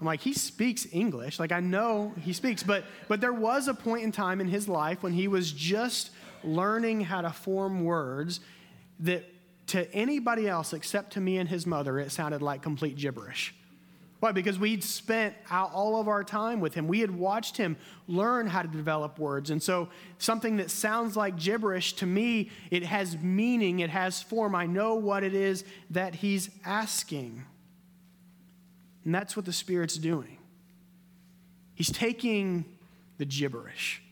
I'm 0.00 0.06
like, 0.06 0.20
he 0.20 0.32
speaks 0.32 0.86
English. 0.92 1.38
Like, 1.38 1.52
I 1.52 1.60
know 1.60 2.12
he 2.20 2.32
speaks. 2.32 2.62
But, 2.62 2.84
but 3.08 3.20
there 3.20 3.32
was 3.32 3.68
a 3.68 3.74
point 3.74 4.04
in 4.04 4.12
time 4.12 4.40
in 4.40 4.48
his 4.48 4.68
life 4.68 5.02
when 5.02 5.12
he 5.12 5.28
was 5.28 5.52
just 5.52 6.10
learning 6.42 7.02
how 7.02 7.22
to 7.22 7.30
form 7.30 7.84
words 7.84 8.40
that 9.00 9.24
to 9.68 9.90
anybody 9.94 10.48
else 10.48 10.72
except 10.72 11.14
to 11.14 11.20
me 11.20 11.38
and 11.38 11.48
his 11.48 11.66
mother, 11.66 11.98
it 11.98 12.12
sounded 12.12 12.42
like 12.42 12.60
complete 12.60 12.96
gibberish. 12.96 13.54
Why? 14.24 14.32
Because 14.32 14.58
we'd 14.58 14.82
spent 14.82 15.34
all 15.50 16.00
of 16.00 16.08
our 16.08 16.24
time 16.24 16.60
with 16.60 16.72
him. 16.72 16.88
We 16.88 17.00
had 17.00 17.10
watched 17.10 17.58
him 17.58 17.76
learn 18.08 18.46
how 18.46 18.62
to 18.62 18.68
develop 18.68 19.18
words. 19.18 19.50
And 19.50 19.62
so, 19.62 19.90
something 20.16 20.56
that 20.56 20.70
sounds 20.70 21.14
like 21.14 21.36
gibberish 21.36 21.92
to 21.96 22.06
me, 22.06 22.50
it 22.70 22.84
has 22.84 23.18
meaning, 23.18 23.80
it 23.80 23.90
has 23.90 24.22
form. 24.22 24.54
I 24.54 24.64
know 24.64 24.94
what 24.94 25.24
it 25.24 25.34
is 25.34 25.62
that 25.90 26.14
he's 26.14 26.48
asking. 26.64 27.44
And 29.04 29.14
that's 29.14 29.36
what 29.36 29.44
the 29.44 29.52
Spirit's 29.52 29.98
doing. 29.98 30.38
He's 31.74 31.92
taking 31.92 32.64
the 33.18 33.26
gibberish 33.26 34.02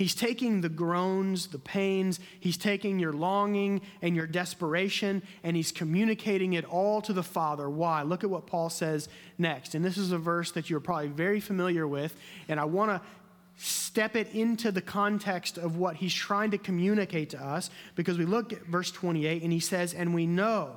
He's 0.00 0.14
taking 0.14 0.62
the 0.62 0.70
groans, 0.70 1.48
the 1.48 1.58
pains, 1.58 2.20
he's 2.40 2.56
taking 2.56 2.98
your 2.98 3.12
longing 3.12 3.82
and 4.00 4.16
your 4.16 4.26
desperation, 4.26 5.22
and 5.44 5.54
he's 5.54 5.72
communicating 5.72 6.54
it 6.54 6.64
all 6.64 7.02
to 7.02 7.12
the 7.12 7.22
Father. 7.22 7.68
Why? 7.68 8.00
Look 8.00 8.24
at 8.24 8.30
what 8.30 8.46
Paul 8.46 8.70
says 8.70 9.10
next. 9.36 9.74
And 9.74 9.84
this 9.84 9.98
is 9.98 10.10
a 10.10 10.16
verse 10.16 10.52
that 10.52 10.70
you're 10.70 10.80
probably 10.80 11.08
very 11.08 11.38
familiar 11.38 11.86
with, 11.86 12.16
and 12.48 12.58
I 12.58 12.64
want 12.64 12.92
to 12.92 13.02
step 13.58 14.16
it 14.16 14.28
into 14.32 14.72
the 14.72 14.80
context 14.80 15.58
of 15.58 15.76
what 15.76 15.96
he's 15.96 16.14
trying 16.14 16.52
to 16.52 16.56
communicate 16.56 17.28
to 17.28 17.44
us 17.44 17.68
because 17.94 18.16
we 18.16 18.24
look 18.24 18.54
at 18.54 18.62
verse 18.62 18.90
28 18.90 19.42
and 19.42 19.52
he 19.52 19.60
says, 19.60 19.92
And 19.92 20.14
we 20.14 20.26
know 20.26 20.76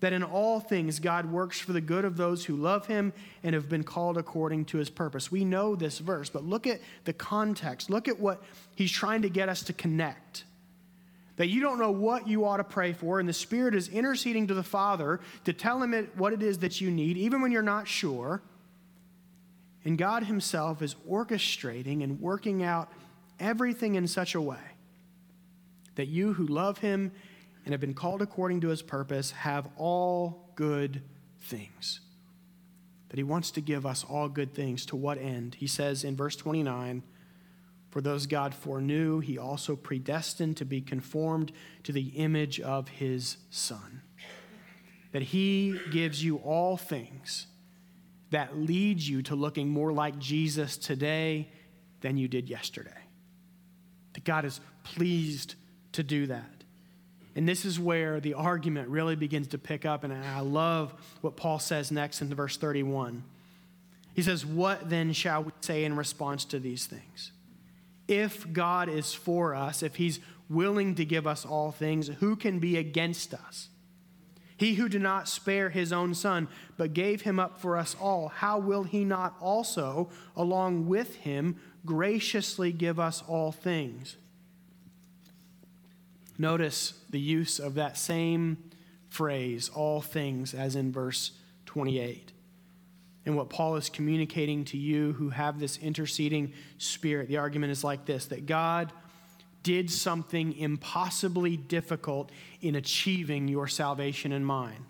that 0.00 0.12
in 0.12 0.22
all 0.22 0.60
things 0.60 0.98
God 0.98 1.30
works 1.30 1.60
for 1.60 1.72
the 1.72 1.80
good 1.80 2.04
of 2.04 2.16
those 2.16 2.44
who 2.44 2.56
love 2.56 2.86
him 2.86 3.12
and 3.42 3.54
have 3.54 3.68
been 3.68 3.84
called 3.84 4.16
according 4.16 4.64
to 4.66 4.78
his 4.78 4.90
purpose. 4.90 5.30
We 5.30 5.44
know 5.44 5.76
this 5.76 5.98
verse, 5.98 6.30
but 6.30 6.44
look 6.44 6.66
at 6.66 6.80
the 7.04 7.12
context. 7.12 7.90
Look 7.90 8.08
at 8.08 8.18
what 8.18 8.42
he's 8.74 8.90
trying 8.90 9.22
to 9.22 9.28
get 9.28 9.48
us 9.48 9.62
to 9.64 9.72
connect. 9.72 10.44
That 11.36 11.48
you 11.48 11.60
don't 11.60 11.78
know 11.78 11.90
what 11.90 12.28
you 12.28 12.44
ought 12.44 12.58
to 12.58 12.64
pray 12.64 12.92
for, 12.92 13.20
and 13.20 13.28
the 13.28 13.34
Spirit 13.34 13.74
is 13.74 13.88
interceding 13.88 14.46
to 14.48 14.54
the 14.54 14.62
Father 14.62 15.20
to 15.44 15.52
tell 15.52 15.82
him 15.82 16.08
what 16.16 16.32
it 16.32 16.42
is 16.42 16.58
that 16.58 16.80
you 16.80 16.90
need, 16.90 17.16
even 17.16 17.40
when 17.40 17.52
you're 17.52 17.62
not 17.62 17.88
sure. 17.88 18.42
And 19.84 19.96
God 19.96 20.24
Himself 20.24 20.82
is 20.82 20.96
orchestrating 21.08 22.02
and 22.02 22.20
working 22.20 22.62
out 22.62 22.92
everything 23.38 23.94
in 23.94 24.06
such 24.06 24.34
a 24.34 24.40
way 24.40 24.58
that 25.94 26.08
you 26.08 26.34
who 26.34 26.46
love 26.46 26.78
Him 26.78 27.12
and 27.64 27.72
have 27.72 27.80
been 27.80 27.94
called 27.94 28.22
according 28.22 28.60
to 28.62 28.68
his 28.68 28.82
purpose 28.82 29.30
have 29.30 29.68
all 29.76 30.52
good 30.54 31.02
things. 31.40 32.00
That 33.08 33.16
he 33.16 33.22
wants 33.22 33.50
to 33.52 33.60
give 33.60 33.84
us 33.84 34.04
all 34.04 34.28
good 34.28 34.54
things. 34.54 34.86
To 34.86 34.96
what 34.96 35.18
end? 35.18 35.56
He 35.56 35.66
says 35.66 36.04
in 36.04 36.16
verse 36.16 36.36
29 36.36 37.02
For 37.90 38.00
those 38.00 38.26
God 38.26 38.54
foreknew, 38.54 39.20
he 39.20 39.36
also 39.36 39.74
predestined 39.74 40.56
to 40.58 40.64
be 40.64 40.80
conformed 40.80 41.52
to 41.84 41.92
the 41.92 42.08
image 42.08 42.60
of 42.60 42.88
his 42.88 43.36
Son. 43.50 44.02
That 45.12 45.22
he 45.22 45.78
gives 45.90 46.22
you 46.22 46.36
all 46.36 46.76
things 46.76 47.48
that 48.30 48.56
leads 48.56 49.08
you 49.08 49.22
to 49.22 49.34
looking 49.34 49.68
more 49.68 49.92
like 49.92 50.18
Jesus 50.18 50.76
today 50.76 51.48
than 52.00 52.16
you 52.16 52.28
did 52.28 52.48
yesterday. 52.48 52.90
That 54.14 54.24
God 54.24 54.44
is 54.44 54.60
pleased 54.84 55.56
to 55.92 56.02
do 56.02 56.26
that. 56.26 56.59
And 57.36 57.48
this 57.48 57.64
is 57.64 57.78
where 57.78 58.20
the 58.20 58.34
argument 58.34 58.88
really 58.88 59.16
begins 59.16 59.48
to 59.48 59.58
pick 59.58 59.84
up. 59.84 60.04
And 60.04 60.12
I 60.12 60.40
love 60.40 60.92
what 61.20 61.36
Paul 61.36 61.58
says 61.58 61.92
next 61.92 62.20
in 62.20 62.34
verse 62.34 62.56
31. 62.56 63.22
He 64.14 64.22
says, 64.22 64.44
What 64.44 64.90
then 64.90 65.12
shall 65.12 65.44
we 65.44 65.52
say 65.60 65.84
in 65.84 65.96
response 65.96 66.44
to 66.46 66.58
these 66.58 66.86
things? 66.86 67.32
If 68.08 68.52
God 68.52 68.88
is 68.88 69.14
for 69.14 69.54
us, 69.54 69.82
if 69.82 69.96
he's 69.96 70.18
willing 70.48 70.96
to 70.96 71.04
give 71.04 71.26
us 71.26 71.46
all 71.46 71.70
things, 71.70 72.08
who 72.08 72.34
can 72.34 72.58
be 72.58 72.76
against 72.76 73.32
us? 73.32 73.68
He 74.56 74.74
who 74.74 74.90
did 74.90 75.00
not 75.00 75.28
spare 75.28 75.70
his 75.70 75.92
own 75.92 76.12
son, 76.14 76.48
but 76.76 76.92
gave 76.92 77.22
him 77.22 77.38
up 77.38 77.60
for 77.60 77.78
us 77.78 77.96
all, 77.98 78.28
how 78.28 78.58
will 78.58 78.82
he 78.82 79.06
not 79.06 79.34
also, 79.40 80.10
along 80.36 80.86
with 80.86 81.14
him, 81.14 81.58
graciously 81.86 82.72
give 82.72 83.00
us 83.00 83.22
all 83.26 83.52
things? 83.52 84.16
Notice 86.40 86.94
the 87.10 87.20
use 87.20 87.58
of 87.58 87.74
that 87.74 87.98
same 87.98 88.56
phrase, 89.10 89.68
all 89.74 90.00
things, 90.00 90.54
as 90.54 90.74
in 90.74 90.90
verse 90.90 91.32
28. 91.66 92.32
And 93.26 93.36
what 93.36 93.50
Paul 93.50 93.76
is 93.76 93.90
communicating 93.90 94.64
to 94.64 94.78
you 94.78 95.12
who 95.12 95.28
have 95.28 95.60
this 95.60 95.76
interceding 95.76 96.54
spirit, 96.78 97.28
the 97.28 97.36
argument 97.36 97.72
is 97.72 97.84
like 97.84 98.06
this 98.06 98.24
that 98.28 98.46
God 98.46 98.90
did 99.62 99.90
something 99.90 100.56
impossibly 100.56 101.58
difficult 101.58 102.32
in 102.62 102.74
achieving 102.74 103.46
your 103.46 103.68
salvation 103.68 104.32
and 104.32 104.46
mine. 104.46 104.86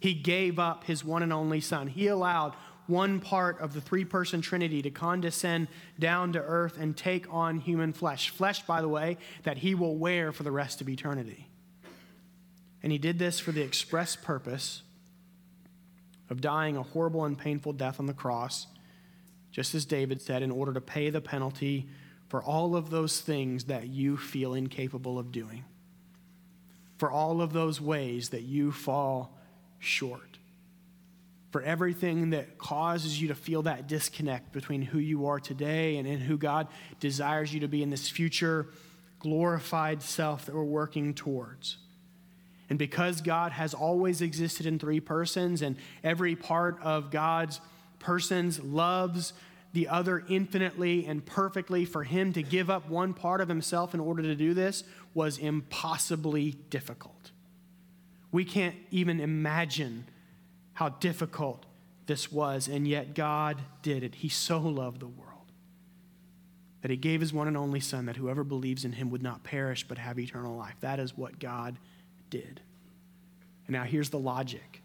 He 0.00 0.12
gave 0.12 0.58
up 0.58 0.82
his 0.82 1.04
one 1.04 1.22
and 1.22 1.32
only 1.32 1.60
Son. 1.60 1.86
He 1.86 2.08
allowed 2.08 2.56
one 2.86 3.20
part 3.20 3.60
of 3.60 3.72
the 3.72 3.80
three 3.80 4.04
person 4.04 4.40
Trinity 4.40 4.82
to 4.82 4.90
condescend 4.90 5.68
down 5.98 6.32
to 6.32 6.40
earth 6.40 6.78
and 6.78 6.96
take 6.96 7.32
on 7.32 7.58
human 7.58 7.92
flesh. 7.92 8.30
Flesh, 8.30 8.62
by 8.62 8.80
the 8.80 8.88
way, 8.88 9.16
that 9.44 9.58
he 9.58 9.74
will 9.74 9.96
wear 9.96 10.32
for 10.32 10.42
the 10.42 10.52
rest 10.52 10.80
of 10.80 10.88
eternity. 10.88 11.48
And 12.82 12.92
he 12.92 12.98
did 12.98 13.18
this 13.18 13.40
for 13.40 13.52
the 13.52 13.62
express 13.62 14.16
purpose 14.16 14.82
of 16.28 16.40
dying 16.40 16.76
a 16.76 16.82
horrible 16.82 17.24
and 17.24 17.38
painful 17.38 17.72
death 17.72 17.98
on 17.98 18.06
the 18.06 18.14
cross, 18.14 18.66
just 19.50 19.74
as 19.74 19.84
David 19.84 20.20
said, 20.20 20.42
in 20.42 20.50
order 20.50 20.72
to 20.72 20.80
pay 20.80 21.10
the 21.10 21.20
penalty 21.20 21.88
for 22.28 22.42
all 22.42 22.76
of 22.76 22.90
those 22.90 23.20
things 23.20 23.64
that 23.64 23.88
you 23.88 24.16
feel 24.16 24.54
incapable 24.54 25.18
of 25.18 25.32
doing, 25.32 25.64
for 26.98 27.10
all 27.10 27.40
of 27.40 27.52
those 27.52 27.80
ways 27.80 28.30
that 28.30 28.42
you 28.42 28.72
fall 28.72 29.38
short 29.78 30.33
for 31.54 31.62
everything 31.62 32.30
that 32.30 32.58
causes 32.58 33.22
you 33.22 33.28
to 33.28 33.34
feel 33.36 33.62
that 33.62 33.86
disconnect 33.86 34.50
between 34.50 34.82
who 34.82 34.98
you 34.98 35.28
are 35.28 35.38
today 35.38 35.98
and, 35.98 36.08
and 36.08 36.20
who 36.20 36.36
God 36.36 36.66
desires 36.98 37.54
you 37.54 37.60
to 37.60 37.68
be 37.68 37.80
in 37.80 37.90
this 37.90 38.08
future 38.08 38.66
glorified 39.20 40.02
self 40.02 40.46
that 40.46 40.54
we're 40.56 40.64
working 40.64 41.14
towards. 41.14 41.76
And 42.68 42.76
because 42.76 43.20
God 43.20 43.52
has 43.52 43.72
always 43.72 44.20
existed 44.20 44.66
in 44.66 44.80
three 44.80 44.98
persons, 44.98 45.62
and 45.62 45.76
every 46.02 46.34
part 46.34 46.82
of 46.82 47.12
God's 47.12 47.60
persons 48.00 48.58
loves 48.58 49.32
the 49.74 49.86
other 49.86 50.24
infinitely 50.28 51.06
and 51.06 51.24
perfectly, 51.24 51.84
for 51.84 52.02
him 52.02 52.32
to 52.32 52.42
give 52.42 52.68
up 52.68 52.88
one 52.88 53.14
part 53.14 53.40
of 53.40 53.48
himself 53.48 53.94
in 53.94 54.00
order 54.00 54.22
to 54.22 54.34
do 54.34 54.54
this 54.54 54.82
was 55.14 55.38
impossibly 55.38 56.56
difficult. 56.70 57.30
We 58.32 58.44
can't 58.44 58.74
even 58.90 59.20
imagine 59.20 60.06
how 60.74 60.90
difficult 60.90 61.64
this 62.06 62.30
was, 62.30 62.68
and 62.68 62.86
yet 62.86 63.14
God 63.14 63.60
did 63.82 64.02
it. 64.02 64.16
He 64.16 64.28
so 64.28 64.58
loved 64.58 65.00
the 65.00 65.06
world 65.06 65.30
that 66.82 66.90
he 66.90 66.98
gave 66.98 67.22
his 67.22 67.32
one 67.32 67.48
and 67.48 67.56
only 67.56 67.80
Son, 67.80 68.04
that 68.04 68.16
whoever 68.16 68.44
believes 68.44 68.84
in 68.84 68.92
him 68.92 69.10
would 69.10 69.22
not 69.22 69.42
perish 69.42 69.88
but 69.88 69.96
have 69.96 70.18
eternal 70.18 70.54
life. 70.54 70.74
That 70.80 71.00
is 71.00 71.16
what 71.16 71.38
God 71.38 71.78
did. 72.28 72.60
And 73.66 73.72
now 73.72 73.84
here's 73.84 74.10
the 74.10 74.18
logic 74.18 74.82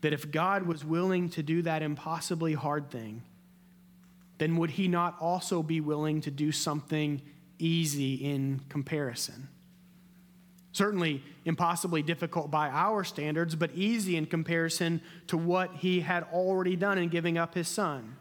that 0.00 0.14
if 0.14 0.30
God 0.30 0.62
was 0.62 0.84
willing 0.84 1.28
to 1.30 1.42
do 1.42 1.62
that 1.62 1.82
impossibly 1.82 2.54
hard 2.54 2.90
thing, 2.90 3.22
then 4.38 4.56
would 4.56 4.70
he 4.70 4.88
not 4.88 5.16
also 5.20 5.62
be 5.62 5.80
willing 5.80 6.20
to 6.22 6.30
do 6.30 6.50
something 6.50 7.20
easy 7.58 8.14
in 8.14 8.62
comparison? 8.68 9.48
Certainly 10.72 11.22
impossibly 11.44 12.02
difficult 12.02 12.50
by 12.50 12.68
our 12.68 13.04
standards, 13.04 13.54
but 13.54 13.70
easy 13.74 14.16
in 14.16 14.26
comparison 14.26 15.02
to 15.26 15.36
what 15.36 15.74
he 15.76 16.00
had 16.00 16.24
already 16.32 16.76
done 16.76 16.98
in 16.98 17.08
giving 17.08 17.36
up 17.36 17.54
his 17.54 17.68
son. 17.68 18.16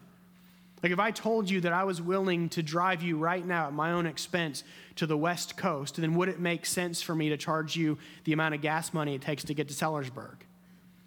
Like 0.83 0.91
if 0.91 0.99
I 0.99 1.11
told 1.11 1.49
you 1.49 1.61
that 1.61 1.73
I 1.73 1.83
was 1.83 2.01
willing 2.01 2.49
to 2.49 2.63
drive 2.63 3.03
you 3.03 3.17
right 3.17 3.45
now 3.45 3.67
at 3.67 3.73
my 3.73 3.91
own 3.91 4.05
expense 4.05 4.63
to 4.95 5.05
the 5.05 5.17
West 5.17 5.55
Coast, 5.55 5.97
then 5.97 6.15
would 6.15 6.27
it 6.27 6.39
make 6.39 6.65
sense 6.65 7.01
for 7.01 7.13
me 7.13 7.29
to 7.29 7.37
charge 7.37 7.75
you 7.75 7.97
the 8.23 8.33
amount 8.33 8.55
of 8.55 8.61
gas 8.61 8.93
money 8.93 9.15
it 9.15 9.21
takes 9.21 9.43
to 9.45 9.53
get 9.53 9.67
to 9.67 9.73
Sellersburg? 9.73 10.37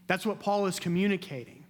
That's 0.06 0.24
what 0.24 0.38
Paul 0.38 0.66
is 0.66 0.78
communicating. 0.78 1.64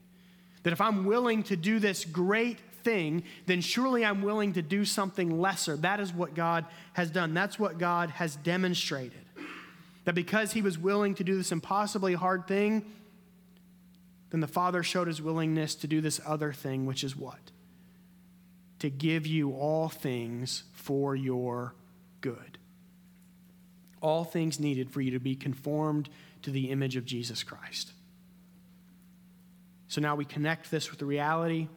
That 0.64 0.72
if 0.72 0.80
I'm 0.80 1.06
willing 1.06 1.42
to 1.44 1.56
do 1.56 1.78
this 1.78 2.04
great 2.04 2.58
thing, 2.82 3.22
then 3.46 3.60
surely 3.60 4.04
I'm 4.04 4.22
willing 4.22 4.52
to 4.52 4.62
do 4.62 4.84
something 4.84 5.40
lesser. 5.40 5.76
That 5.76 5.98
is 5.98 6.12
what 6.12 6.34
God 6.34 6.66
has 6.92 7.10
done. 7.10 7.32
That's 7.32 7.58
what 7.58 7.78
God 7.78 8.10
has 8.10 8.36
demonstrated. 8.36 9.23
That 10.04 10.14
because 10.14 10.52
he 10.52 10.62
was 10.62 10.78
willing 10.78 11.14
to 11.16 11.24
do 11.24 11.36
this 11.36 11.52
impossibly 11.52 12.14
hard 12.14 12.46
thing, 12.46 12.84
then 14.30 14.40
the 14.40 14.46
Father 14.46 14.82
showed 14.82 15.08
his 15.08 15.22
willingness 15.22 15.74
to 15.76 15.86
do 15.86 16.00
this 16.00 16.20
other 16.26 16.52
thing, 16.52 16.86
which 16.86 17.02
is 17.02 17.16
what? 17.16 17.52
to 18.84 18.90
give 18.90 19.26
you 19.26 19.52
all 19.52 19.88
things 19.88 20.64
for 20.72 21.16
your 21.16 21.74
good. 22.20 22.58
All 24.02 24.24
things 24.24 24.60
needed 24.60 24.90
for 24.90 25.00
you 25.00 25.12
to 25.12 25.18
be 25.18 25.34
conformed 25.36 26.10
to 26.42 26.50
the 26.50 26.70
image 26.70 26.96
of 26.96 27.06
Jesus 27.06 27.42
Christ. 27.42 27.92
So 29.88 30.02
now 30.02 30.16
we 30.16 30.26
connect 30.26 30.70
this 30.70 30.90
with 30.90 30.98
the 30.98 31.06
reality 31.06 31.68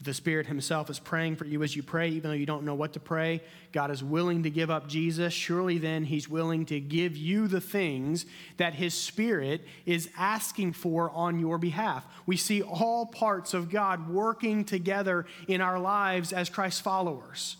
the 0.00 0.14
Spirit 0.14 0.46
Himself 0.46 0.90
is 0.90 0.98
praying 0.98 1.36
for 1.36 1.44
you 1.44 1.62
as 1.62 1.76
you 1.76 1.82
pray, 1.82 2.08
even 2.08 2.30
though 2.30 2.36
you 2.36 2.46
don't 2.46 2.64
know 2.64 2.74
what 2.74 2.94
to 2.94 3.00
pray. 3.00 3.40
God 3.72 3.90
is 3.90 4.02
willing 4.02 4.42
to 4.42 4.50
give 4.50 4.70
up 4.70 4.88
Jesus. 4.88 5.32
Surely 5.32 5.78
then 5.78 6.04
He's 6.04 6.28
willing 6.28 6.66
to 6.66 6.80
give 6.80 7.16
you 7.16 7.46
the 7.46 7.60
things 7.60 8.26
that 8.56 8.74
His 8.74 8.94
Spirit 8.94 9.64
is 9.86 10.10
asking 10.16 10.72
for 10.72 11.10
on 11.10 11.38
your 11.38 11.58
behalf. 11.58 12.04
We 12.26 12.36
see 12.36 12.62
all 12.62 13.06
parts 13.06 13.54
of 13.54 13.70
God 13.70 14.08
working 14.08 14.64
together 14.64 15.26
in 15.46 15.60
our 15.60 15.78
lives 15.78 16.32
as 16.32 16.50
Christ 16.50 16.82
followers. 16.82 17.56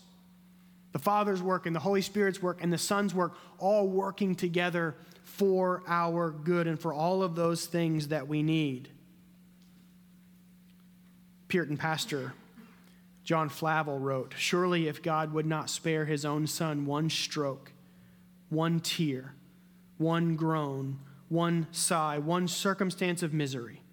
The 0.91 0.99
Father's 0.99 1.41
work 1.41 1.65
and 1.65 1.75
the 1.75 1.79
Holy 1.79 2.01
Spirit's 2.01 2.41
work 2.41 2.59
and 2.61 2.71
the 2.71 2.77
Son's 2.77 3.15
work, 3.15 3.35
all 3.57 3.87
working 3.87 4.35
together 4.35 4.95
for 5.23 5.81
our 5.87 6.29
good 6.29 6.67
and 6.67 6.79
for 6.79 6.93
all 6.93 7.23
of 7.23 7.35
those 7.35 7.65
things 7.65 8.09
that 8.09 8.27
we 8.27 8.43
need. 8.43 8.89
Puritan 11.53 11.77
pastor 11.77 12.33
John 13.23 13.47
Flavel 13.47 13.99
wrote 13.99 14.33
Surely, 14.35 14.87
if 14.87 15.03
God 15.03 15.33
would 15.33 15.45
not 15.45 15.69
spare 15.69 16.03
his 16.03 16.25
own 16.25 16.47
son 16.47 16.87
one 16.87 17.11
stroke, 17.11 17.71
one 18.49 18.79
tear, 18.79 19.35
one 19.99 20.35
groan, 20.35 20.97
one 21.29 21.67
sigh, 21.69 22.17
one 22.17 22.47
circumstance 22.47 23.21
of 23.21 23.35
misery, 23.35 23.83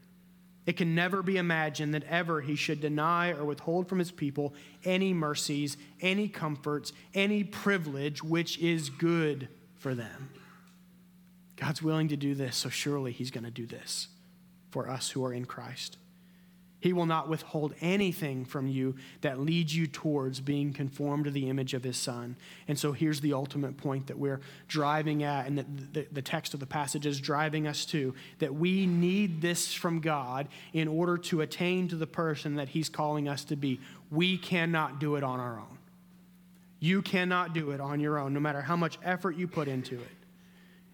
it 0.64 0.78
can 0.78 0.94
never 0.94 1.22
be 1.22 1.36
imagined 1.36 1.92
that 1.92 2.04
ever 2.04 2.40
he 2.40 2.56
should 2.56 2.80
deny 2.80 3.32
or 3.32 3.44
withhold 3.44 3.90
from 3.90 3.98
his 3.98 4.10
people 4.10 4.54
any 4.86 5.12
mercies, 5.12 5.76
any 6.00 6.28
comforts, 6.28 6.94
any 7.12 7.44
privilege 7.44 8.22
which 8.22 8.58
is 8.58 8.88
good 8.88 9.48
for 9.76 9.94
them. 9.94 10.30
God's 11.56 11.82
willing 11.82 12.08
to 12.08 12.16
do 12.16 12.34
this, 12.34 12.56
so 12.56 12.70
surely 12.70 13.12
he's 13.12 13.30
going 13.30 13.44
to 13.44 13.50
do 13.50 13.66
this 13.66 14.08
for 14.70 14.88
us 14.88 15.10
who 15.10 15.22
are 15.26 15.34
in 15.34 15.44
Christ. 15.44 15.98
He 16.80 16.94
will 16.94 17.06
not 17.06 17.28
withhold 17.28 17.74
anything 17.82 18.46
from 18.46 18.66
you 18.66 18.96
that 19.20 19.38
leads 19.38 19.76
you 19.76 19.86
towards 19.86 20.40
being 20.40 20.72
conformed 20.72 21.26
to 21.26 21.30
the 21.30 21.48
image 21.50 21.74
of 21.74 21.84
his 21.84 21.98
son. 21.98 22.36
And 22.68 22.78
so 22.78 22.92
here's 22.92 23.20
the 23.20 23.34
ultimate 23.34 23.76
point 23.76 24.06
that 24.06 24.18
we're 24.18 24.40
driving 24.66 25.22
at, 25.22 25.46
and 25.46 25.58
that 25.58 26.14
the, 26.14 26.22
text 26.22 26.54
of 26.54 26.60
the 26.60 26.66
passage 26.66 27.04
is 27.04 27.20
driving 27.20 27.66
us 27.66 27.84
to 27.86 28.14
that 28.38 28.54
we 28.54 28.86
need 28.86 29.42
this 29.42 29.74
from 29.74 30.00
God 30.00 30.48
in 30.72 30.88
order 30.88 31.18
to 31.18 31.42
attain 31.42 31.88
to 31.88 31.96
the 31.96 32.06
person 32.06 32.56
that 32.56 32.70
he's 32.70 32.88
calling 32.88 33.28
us 33.28 33.44
to 33.44 33.56
be. 33.56 33.78
We 34.10 34.38
cannot 34.38 35.00
do 35.00 35.16
it 35.16 35.22
on 35.22 35.38
our 35.38 35.58
own. 35.58 35.78
You 36.78 37.02
cannot 37.02 37.52
do 37.52 37.72
it 37.72 37.80
on 37.80 38.00
your 38.00 38.18
own, 38.18 38.32
no 38.32 38.40
matter 38.40 38.62
how 38.62 38.76
much 38.76 38.98
effort 39.04 39.36
you 39.36 39.46
put 39.46 39.68
into 39.68 39.96
it. 39.96 40.08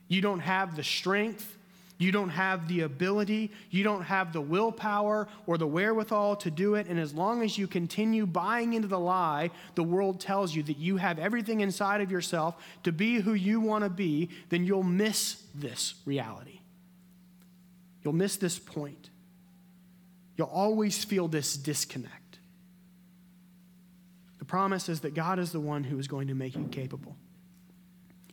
You 0.08 0.20
don't 0.20 0.40
have 0.40 0.74
the 0.74 0.82
strength 0.82 1.55
you 1.98 2.12
don't 2.12 2.28
have 2.28 2.68
the 2.68 2.82
ability, 2.82 3.50
you 3.70 3.82
don't 3.82 4.02
have 4.02 4.32
the 4.32 4.40
willpower 4.40 5.28
or 5.46 5.56
the 5.56 5.66
wherewithal 5.66 6.36
to 6.36 6.50
do 6.50 6.74
it. 6.74 6.88
And 6.88 7.00
as 7.00 7.14
long 7.14 7.42
as 7.42 7.56
you 7.56 7.66
continue 7.66 8.26
buying 8.26 8.74
into 8.74 8.88
the 8.88 8.98
lie, 8.98 9.50
the 9.76 9.82
world 9.82 10.20
tells 10.20 10.54
you 10.54 10.62
that 10.64 10.76
you 10.76 10.98
have 10.98 11.18
everything 11.18 11.60
inside 11.60 12.02
of 12.02 12.10
yourself 12.10 12.54
to 12.82 12.92
be 12.92 13.20
who 13.20 13.32
you 13.32 13.60
want 13.60 13.84
to 13.84 13.90
be, 13.90 14.28
then 14.50 14.66
you'll 14.66 14.82
miss 14.82 15.42
this 15.54 15.94
reality. 16.04 16.60
You'll 18.04 18.12
miss 18.12 18.36
this 18.36 18.58
point. 18.58 19.10
You'll 20.36 20.48
always 20.48 21.02
feel 21.02 21.28
this 21.28 21.56
disconnect. 21.56 22.38
The 24.38 24.44
promise 24.44 24.90
is 24.90 25.00
that 25.00 25.14
God 25.14 25.38
is 25.38 25.50
the 25.50 25.60
one 25.60 25.82
who 25.82 25.98
is 25.98 26.08
going 26.08 26.28
to 26.28 26.34
make 26.34 26.54
you 26.54 26.68
capable. 26.70 27.16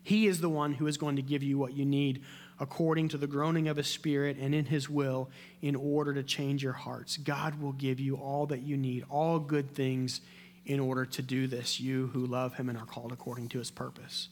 He 0.04 0.28
is 0.28 0.42
the 0.42 0.50
one 0.50 0.74
who 0.74 0.86
is 0.86 0.98
going 0.98 1.16
to 1.16 1.22
give 1.22 1.44
you 1.44 1.58
what 1.58 1.74
you 1.74 1.86
need 1.86 2.24
according 2.64 3.10
to 3.10 3.18
the 3.18 3.28
groaning 3.28 3.68
of 3.68 3.76
his 3.76 3.88
spirit 3.88 4.38
and 4.38 4.56
in 4.56 4.64
his 4.64 4.90
will 4.90 5.30
in 5.62 5.76
order 5.76 6.14
to 6.14 6.24
change 6.24 6.64
your 6.64 6.72
hearts. 6.72 7.18
God 7.18 7.62
will 7.62 7.74
give 7.74 8.00
you 8.00 8.16
all 8.16 8.46
that 8.48 8.62
you 8.62 8.78
need, 8.78 9.04
all 9.10 9.38
good 9.38 9.76
things 9.76 10.22
in 10.66 10.80
order 10.80 11.06
to 11.06 11.22
do 11.22 11.46
this, 11.46 11.82
you 11.82 12.08
who 12.14 12.26
love 12.26 12.54
him 12.54 12.70
and 12.70 12.78
are 12.78 12.86
called 12.86 13.12
according 13.12 13.50
to 13.50 13.60
his 13.60 13.70
purpose. 13.70 14.30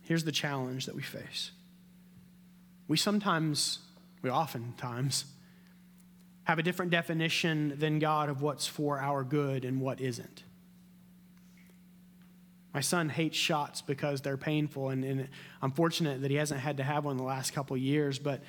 Here's 0.00 0.24
the 0.24 0.32
challenge 0.32 0.86
that 0.86 0.94
we 0.94 1.02
face. 1.02 1.50
We 2.88 2.96
sometimes, 2.96 3.80
we 4.22 4.30
oftentimes, 4.30 5.26
have 6.44 6.58
a 6.58 6.62
different 6.62 6.90
definition 6.90 7.78
than 7.78 7.98
God 7.98 8.30
of 8.30 8.40
what's 8.40 8.66
for 8.66 8.98
our 8.98 9.24
good 9.24 9.66
and 9.66 9.78
what 9.78 10.00
isn't. 10.00 10.42
My 12.74 12.80
son 12.80 13.08
hates 13.08 13.36
shots 13.36 13.82
because 13.82 14.22
they're 14.22 14.38
painful, 14.38 14.88
and, 14.88 15.04
and, 15.04 15.28
I'm 15.60 15.72
fortunate 15.72 16.22
that 16.22 16.30
he 16.30 16.36
hasn't 16.38 16.60
had 16.60 16.78
to 16.78 16.82
have 16.82 17.04
one 17.04 17.18
the 17.18 17.22
last 17.22 17.52
couple 17.52 17.76
years. 17.76 18.18
But 18.18 18.42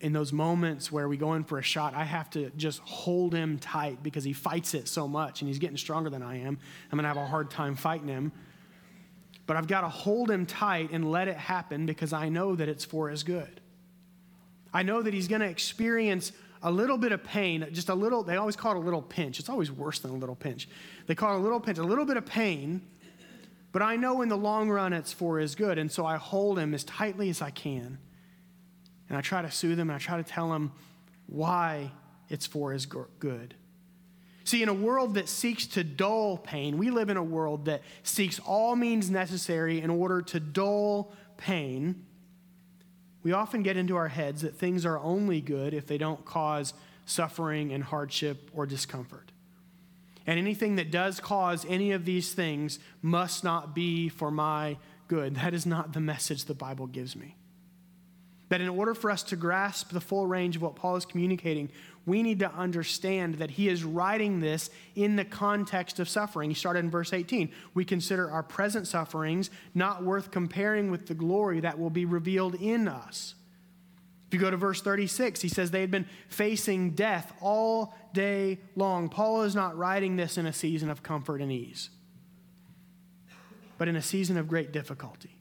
in 0.00 0.12
those 0.12 0.32
moments 0.32 0.92
where 0.92 1.08
we 1.08 1.16
go 1.16 1.34
in 1.34 1.44
for 1.44 1.58
a 1.58 1.62
shot, 1.62 1.94
I 1.94 2.04
have 2.04 2.30
to 2.30 2.50
just 2.50 2.78
hold 2.80 3.34
him 3.34 3.58
tight 3.58 4.02
because 4.02 4.22
he 4.22 4.32
fights 4.32 4.74
it 4.74 4.86
so 4.86 5.08
much, 5.08 5.42
and 5.42 5.48
he's 5.48 5.58
getting 5.58 5.76
stronger 5.76 6.08
than 6.08 6.22
I 6.22 6.38
am. 6.38 6.58
I'm 6.90 6.96
going 6.96 7.02
to 7.02 7.08
have 7.08 7.16
a 7.16 7.26
hard 7.26 7.50
time 7.50 7.74
fighting 7.74 8.08
him. 8.08 8.32
But 9.46 9.56
I've 9.56 9.66
got 9.66 9.80
to 9.80 9.88
hold 9.88 10.30
him 10.30 10.46
tight 10.46 10.90
and 10.92 11.10
let 11.10 11.26
it 11.26 11.36
happen 11.36 11.84
because 11.84 12.12
I 12.12 12.28
know 12.28 12.54
that 12.54 12.68
it's 12.68 12.84
for 12.84 13.08
his 13.08 13.24
good. 13.24 13.60
I 14.72 14.84
know 14.84 15.02
that 15.02 15.12
he's 15.12 15.26
going 15.26 15.40
to 15.40 15.48
experience 15.48 16.30
a 16.62 16.70
little 16.70 16.96
bit 16.96 17.10
of 17.10 17.24
pain, 17.24 17.66
just 17.72 17.88
a 17.88 17.94
little, 17.94 18.22
they 18.22 18.36
always 18.36 18.54
call 18.54 18.72
it 18.72 18.76
a 18.76 18.80
little 18.80 19.02
pinch. 19.02 19.40
It's 19.40 19.48
always 19.48 19.72
worse 19.72 19.98
than 19.98 20.12
a 20.12 20.16
little 20.16 20.36
pinch. 20.36 20.68
They 21.06 21.16
call 21.16 21.34
it 21.34 21.40
a 21.40 21.42
little 21.42 21.58
pinch, 21.58 21.78
a 21.78 21.82
little 21.82 22.04
bit 22.04 22.16
of 22.16 22.24
pain 22.24 22.82
but 23.72 23.82
I 23.82 23.96
know 23.96 24.22
in 24.22 24.28
the 24.28 24.36
long 24.36 24.68
run 24.68 24.92
it's 24.92 25.12
for 25.12 25.38
his 25.38 25.54
good. 25.54 25.78
And 25.78 25.90
so 25.90 26.04
I 26.04 26.16
hold 26.16 26.58
him 26.58 26.74
as 26.74 26.84
tightly 26.84 27.30
as 27.30 27.40
I 27.40 27.50
can. 27.50 27.98
And 29.08 29.16
I 29.16 29.20
try 29.20 29.42
to 29.42 29.50
soothe 29.50 29.78
him 29.78 29.90
and 29.90 29.96
I 29.96 29.98
try 29.98 30.16
to 30.16 30.24
tell 30.24 30.52
him 30.52 30.72
why 31.26 31.92
it's 32.28 32.46
for 32.46 32.72
his 32.72 32.86
good. 32.86 33.54
See, 34.44 34.62
in 34.62 34.68
a 34.68 34.74
world 34.74 35.14
that 35.14 35.28
seeks 35.28 35.66
to 35.68 35.84
dull 35.84 36.36
pain, 36.36 36.78
we 36.78 36.90
live 36.90 37.08
in 37.08 37.16
a 37.16 37.22
world 37.22 37.66
that 37.66 37.82
seeks 38.02 38.40
all 38.40 38.74
means 38.74 39.10
necessary 39.10 39.80
in 39.80 39.90
order 39.90 40.22
to 40.22 40.40
dull 40.40 41.12
pain. 41.36 42.06
We 43.22 43.32
often 43.32 43.62
get 43.62 43.76
into 43.76 43.96
our 43.96 44.08
heads 44.08 44.42
that 44.42 44.56
things 44.56 44.84
are 44.84 44.98
only 44.98 45.40
good 45.40 45.74
if 45.74 45.86
they 45.86 45.98
don't 45.98 46.24
cause 46.24 46.74
suffering 47.06 47.72
and 47.72 47.84
hardship 47.84 48.50
or 48.52 48.66
discomfort. 48.66 49.30
And 50.30 50.38
anything 50.38 50.76
that 50.76 50.92
does 50.92 51.18
cause 51.18 51.66
any 51.68 51.90
of 51.90 52.04
these 52.04 52.32
things 52.32 52.78
must 53.02 53.42
not 53.42 53.74
be 53.74 54.08
for 54.08 54.30
my 54.30 54.76
good. 55.08 55.34
That 55.34 55.54
is 55.54 55.66
not 55.66 55.92
the 55.92 55.98
message 55.98 56.44
the 56.44 56.54
Bible 56.54 56.86
gives 56.86 57.16
me. 57.16 57.34
That 58.48 58.60
in 58.60 58.68
order 58.68 58.94
for 58.94 59.10
us 59.10 59.24
to 59.24 59.34
grasp 59.34 59.90
the 59.90 60.00
full 60.00 60.28
range 60.28 60.54
of 60.54 60.62
what 60.62 60.76
Paul 60.76 60.94
is 60.94 61.04
communicating, 61.04 61.68
we 62.06 62.22
need 62.22 62.38
to 62.38 62.52
understand 62.52 63.38
that 63.38 63.50
he 63.50 63.68
is 63.68 63.82
writing 63.82 64.38
this 64.38 64.70
in 64.94 65.16
the 65.16 65.24
context 65.24 65.98
of 65.98 66.08
suffering. 66.08 66.48
He 66.48 66.54
started 66.54 66.84
in 66.84 66.92
verse 66.92 67.12
18. 67.12 67.50
We 67.74 67.84
consider 67.84 68.30
our 68.30 68.44
present 68.44 68.86
sufferings 68.86 69.50
not 69.74 70.04
worth 70.04 70.30
comparing 70.30 70.92
with 70.92 71.06
the 71.06 71.14
glory 71.14 71.58
that 71.58 71.76
will 71.76 71.90
be 71.90 72.04
revealed 72.04 72.54
in 72.54 72.86
us. 72.86 73.34
If 74.30 74.34
you 74.34 74.38
go 74.40 74.48
to 74.52 74.56
verse 74.56 74.80
36, 74.80 75.40
he 75.40 75.48
says 75.48 75.72
they 75.72 75.80
had 75.80 75.90
been 75.90 76.06
facing 76.28 76.92
death 76.92 77.32
all 77.40 77.96
day 78.14 78.60
long. 78.76 79.08
Paul 79.08 79.42
is 79.42 79.56
not 79.56 79.76
writing 79.76 80.14
this 80.14 80.38
in 80.38 80.46
a 80.46 80.52
season 80.52 80.88
of 80.88 81.02
comfort 81.02 81.40
and 81.40 81.50
ease, 81.50 81.90
but 83.76 83.88
in 83.88 83.96
a 83.96 84.02
season 84.02 84.36
of 84.36 84.46
great 84.46 84.70
difficulty, 84.70 85.34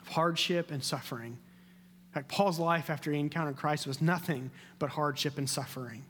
of 0.00 0.08
hardship 0.08 0.70
and 0.70 0.82
suffering 0.82 1.36
In 2.08 2.22
fact, 2.22 2.28
Paul's 2.28 2.58
life 2.58 2.88
after 2.88 3.12
he 3.12 3.20
encountered 3.20 3.58
Christ 3.58 3.86
was 3.86 4.00
nothing 4.00 4.50
but 4.78 4.88
hardship 4.88 5.36
and 5.36 5.48
suffering. 5.48 6.06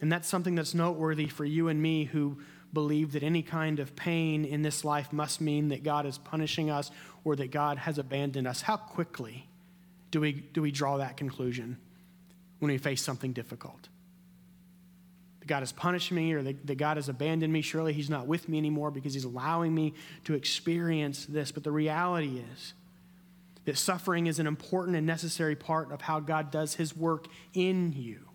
And 0.00 0.10
that's 0.10 0.26
something 0.26 0.54
that's 0.54 0.72
noteworthy 0.72 1.26
for 1.26 1.44
you 1.44 1.68
and 1.68 1.82
me 1.82 2.04
who 2.04 2.38
believe 2.72 3.12
that 3.12 3.22
any 3.22 3.42
kind 3.42 3.80
of 3.80 3.94
pain 3.96 4.46
in 4.46 4.62
this 4.62 4.82
life 4.82 5.12
must 5.12 5.42
mean 5.42 5.68
that 5.68 5.82
God 5.82 6.06
is 6.06 6.16
punishing 6.16 6.70
us 6.70 6.90
or 7.22 7.36
that 7.36 7.50
God 7.50 7.76
has 7.76 7.98
abandoned 7.98 8.46
us. 8.48 8.62
How 8.62 8.78
quickly 8.78 9.46
do 10.12 10.20
we, 10.20 10.32
do 10.32 10.62
we 10.62 10.70
draw 10.70 10.98
that 10.98 11.16
conclusion 11.16 11.76
when 12.60 12.70
we 12.70 12.78
face 12.78 13.02
something 13.02 13.32
difficult? 13.32 13.88
That 15.40 15.48
God 15.48 15.60
has 15.60 15.72
punished 15.72 16.12
me 16.12 16.32
or 16.34 16.42
that, 16.42 16.64
that 16.68 16.76
God 16.76 16.98
has 16.98 17.08
abandoned 17.08 17.52
me. 17.52 17.62
Surely 17.62 17.92
He's 17.92 18.10
not 18.10 18.28
with 18.28 18.48
me 18.48 18.58
anymore 18.58 18.92
because 18.92 19.14
He's 19.14 19.24
allowing 19.24 19.74
me 19.74 19.94
to 20.24 20.34
experience 20.34 21.26
this. 21.26 21.50
But 21.50 21.64
the 21.64 21.72
reality 21.72 22.40
is, 22.52 22.74
that 23.64 23.78
suffering 23.78 24.26
is 24.26 24.38
an 24.38 24.46
important 24.46 24.96
and 24.96 25.06
necessary 25.06 25.54
part 25.54 25.92
of 25.92 26.02
how 26.02 26.20
God 26.20 26.50
does 26.50 26.74
his 26.74 26.96
work 26.96 27.26
in 27.54 27.92
you. 27.92 28.28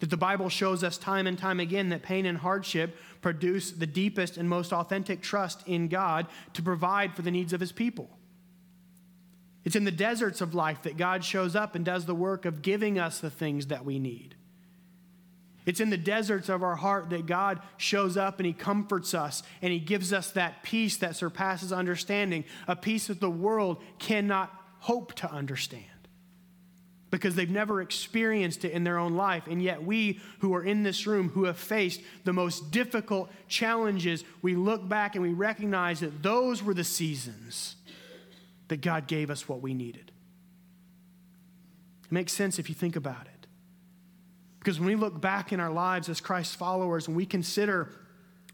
That 0.00 0.10
the 0.10 0.16
Bible 0.16 0.50
shows 0.50 0.84
us 0.84 0.98
time 0.98 1.26
and 1.26 1.38
time 1.38 1.58
again 1.58 1.88
that 1.88 2.02
pain 2.02 2.26
and 2.26 2.36
hardship 2.36 2.96
produce 3.22 3.70
the 3.70 3.86
deepest 3.86 4.36
and 4.36 4.48
most 4.48 4.72
authentic 4.72 5.22
trust 5.22 5.66
in 5.66 5.88
God 5.88 6.26
to 6.52 6.62
provide 6.62 7.16
for 7.16 7.22
the 7.22 7.30
needs 7.30 7.54
of 7.54 7.60
his 7.60 7.72
people. 7.72 8.10
It's 9.66 9.74
in 9.74 9.82
the 9.82 9.90
deserts 9.90 10.40
of 10.40 10.54
life 10.54 10.84
that 10.84 10.96
God 10.96 11.24
shows 11.24 11.56
up 11.56 11.74
and 11.74 11.84
does 11.84 12.06
the 12.06 12.14
work 12.14 12.44
of 12.44 12.62
giving 12.62 13.00
us 13.00 13.18
the 13.18 13.30
things 13.30 13.66
that 13.66 13.84
we 13.84 13.98
need. 13.98 14.36
It's 15.66 15.80
in 15.80 15.90
the 15.90 15.96
deserts 15.96 16.48
of 16.48 16.62
our 16.62 16.76
heart 16.76 17.10
that 17.10 17.26
God 17.26 17.60
shows 17.76 18.16
up 18.16 18.38
and 18.38 18.46
He 18.46 18.52
comforts 18.52 19.12
us 19.12 19.42
and 19.60 19.72
He 19.72 19.80
gives 19.80 20.12
us 20.12 20.30
that 20.30 20.62
peace 20.62 20.98
that 20.98 21.16
surpasses 21.16 21.72
understanding, 21.72 22.44
a 22.68 22.76
peace 22.76 23.08
that 23.08 23.18
the 23.18 23.28
world 23.28 23.82
cannot 23.98 24.52
hope 24.78 25.14
to 25.14 25.28
understand 25.28 25.84
because 27.10 27.34
they've 27.34 27.50
never 27.50 27.82
experienced 27.82 28.64
it 28.64 28.70
in 28.70 28.84
their 28.84 28.98
own 28.98 29.16
life. 29.16 29.48
And 29.48 29.60
yet, 29.60 29.82
we 29.82 30.20
who 30.38 30.54
are 30.54 30.62
in 30.62 30.84
this 30.84 31.08
room 31.08 31.30
who 31.30 31.42
have 31.44 31.58
faced 31.58 32.00
the 32.22 32.32
most 32.32 32.70
difficult 32.70 33.32
challenges, 33.48 34.22
we 34.42 34.54
look 34.54 34.88
back 34.88 35.16
and 35.16 35.24
we 35.24 35.32
recognize 35.32 35.98
that 36.00 36.22
those 36.22 36.62
were 36.62 36.74
the 36.74 36.84
seasons 36.84 37.74
that 38.68 38.80
God 38.80 39.06
gave 39.06 39.30
us 39.30 39.48
what 39.48 39.60
we 39.60 39.74
needed. 39.74 40.12
It 42.04 42.12
makes 42.12 42.32
sense 42.32 42.58
if 42.58 42.68
you 42.68 42.74
think 42.74 42.96
about 42.96 43.26
it. 43.26 43.46
Because 44.58 44.80
when 44.80 44.88
we 44.88 44.96
look 44.96 45.20
back 45.20 45.52
in 45.52 45.60
our 45.60 45.70
lives 45.70 46.08
as 46.08 46.20
Christ's 46.20 46.54
followers 46.54 47.06
and 47.06 47.16
we 47.16 47.26
consider 47.26 47.90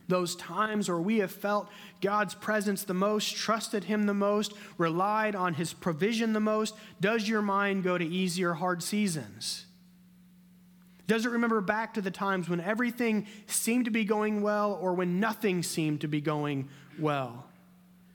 those 0.09 0.37
times 0.37 0.88
where 0.88 1.01
we 1.01 1.18
have 1.18 1.31
felt 1.31 1.68
God's 2.01 2.35
presence 2.35 2.85
the 2.85 2.92
most, 2.92 3.35
trusted 3.35 3.85
Him 3.85 4.05
the 4.05 4.14
most, 4.14 4.53
relied 4.77 5.35
on 5.35 5.55
His 5.55 5.72
provision 5.72 6.33
the 6.35 6.40
most, 6.40 6.75
does 7.01 7.29
your 7.29 7.40
mind 7.40 7.83
go 7.83 7.96
to 7.96 8.05
easier, 8.05 8.53
hard 8.53 8.83
seasons? 8.83 9.66
Does 11.07 11.27
it 11.27 11.31
remember 11.31 11.61
back 11.61 11.94
to 11.94 12.01
the 12.01 12.11
times 12.11 12.48
when 12.48 12.61
everything 12.61 13.27
seemed 13.46 13.87
to 13.87 13.90
be 13.90 14.05
going 14.05 14.42
well 14.42 14.79
or 14.81 14.94
when 14.94 15.20
nothing 15.20 15.62
seemed 15.62 16.03
to 16.03 16.09
be 16.09 16.20
going 16.20 16.68
well? 16.98 17.46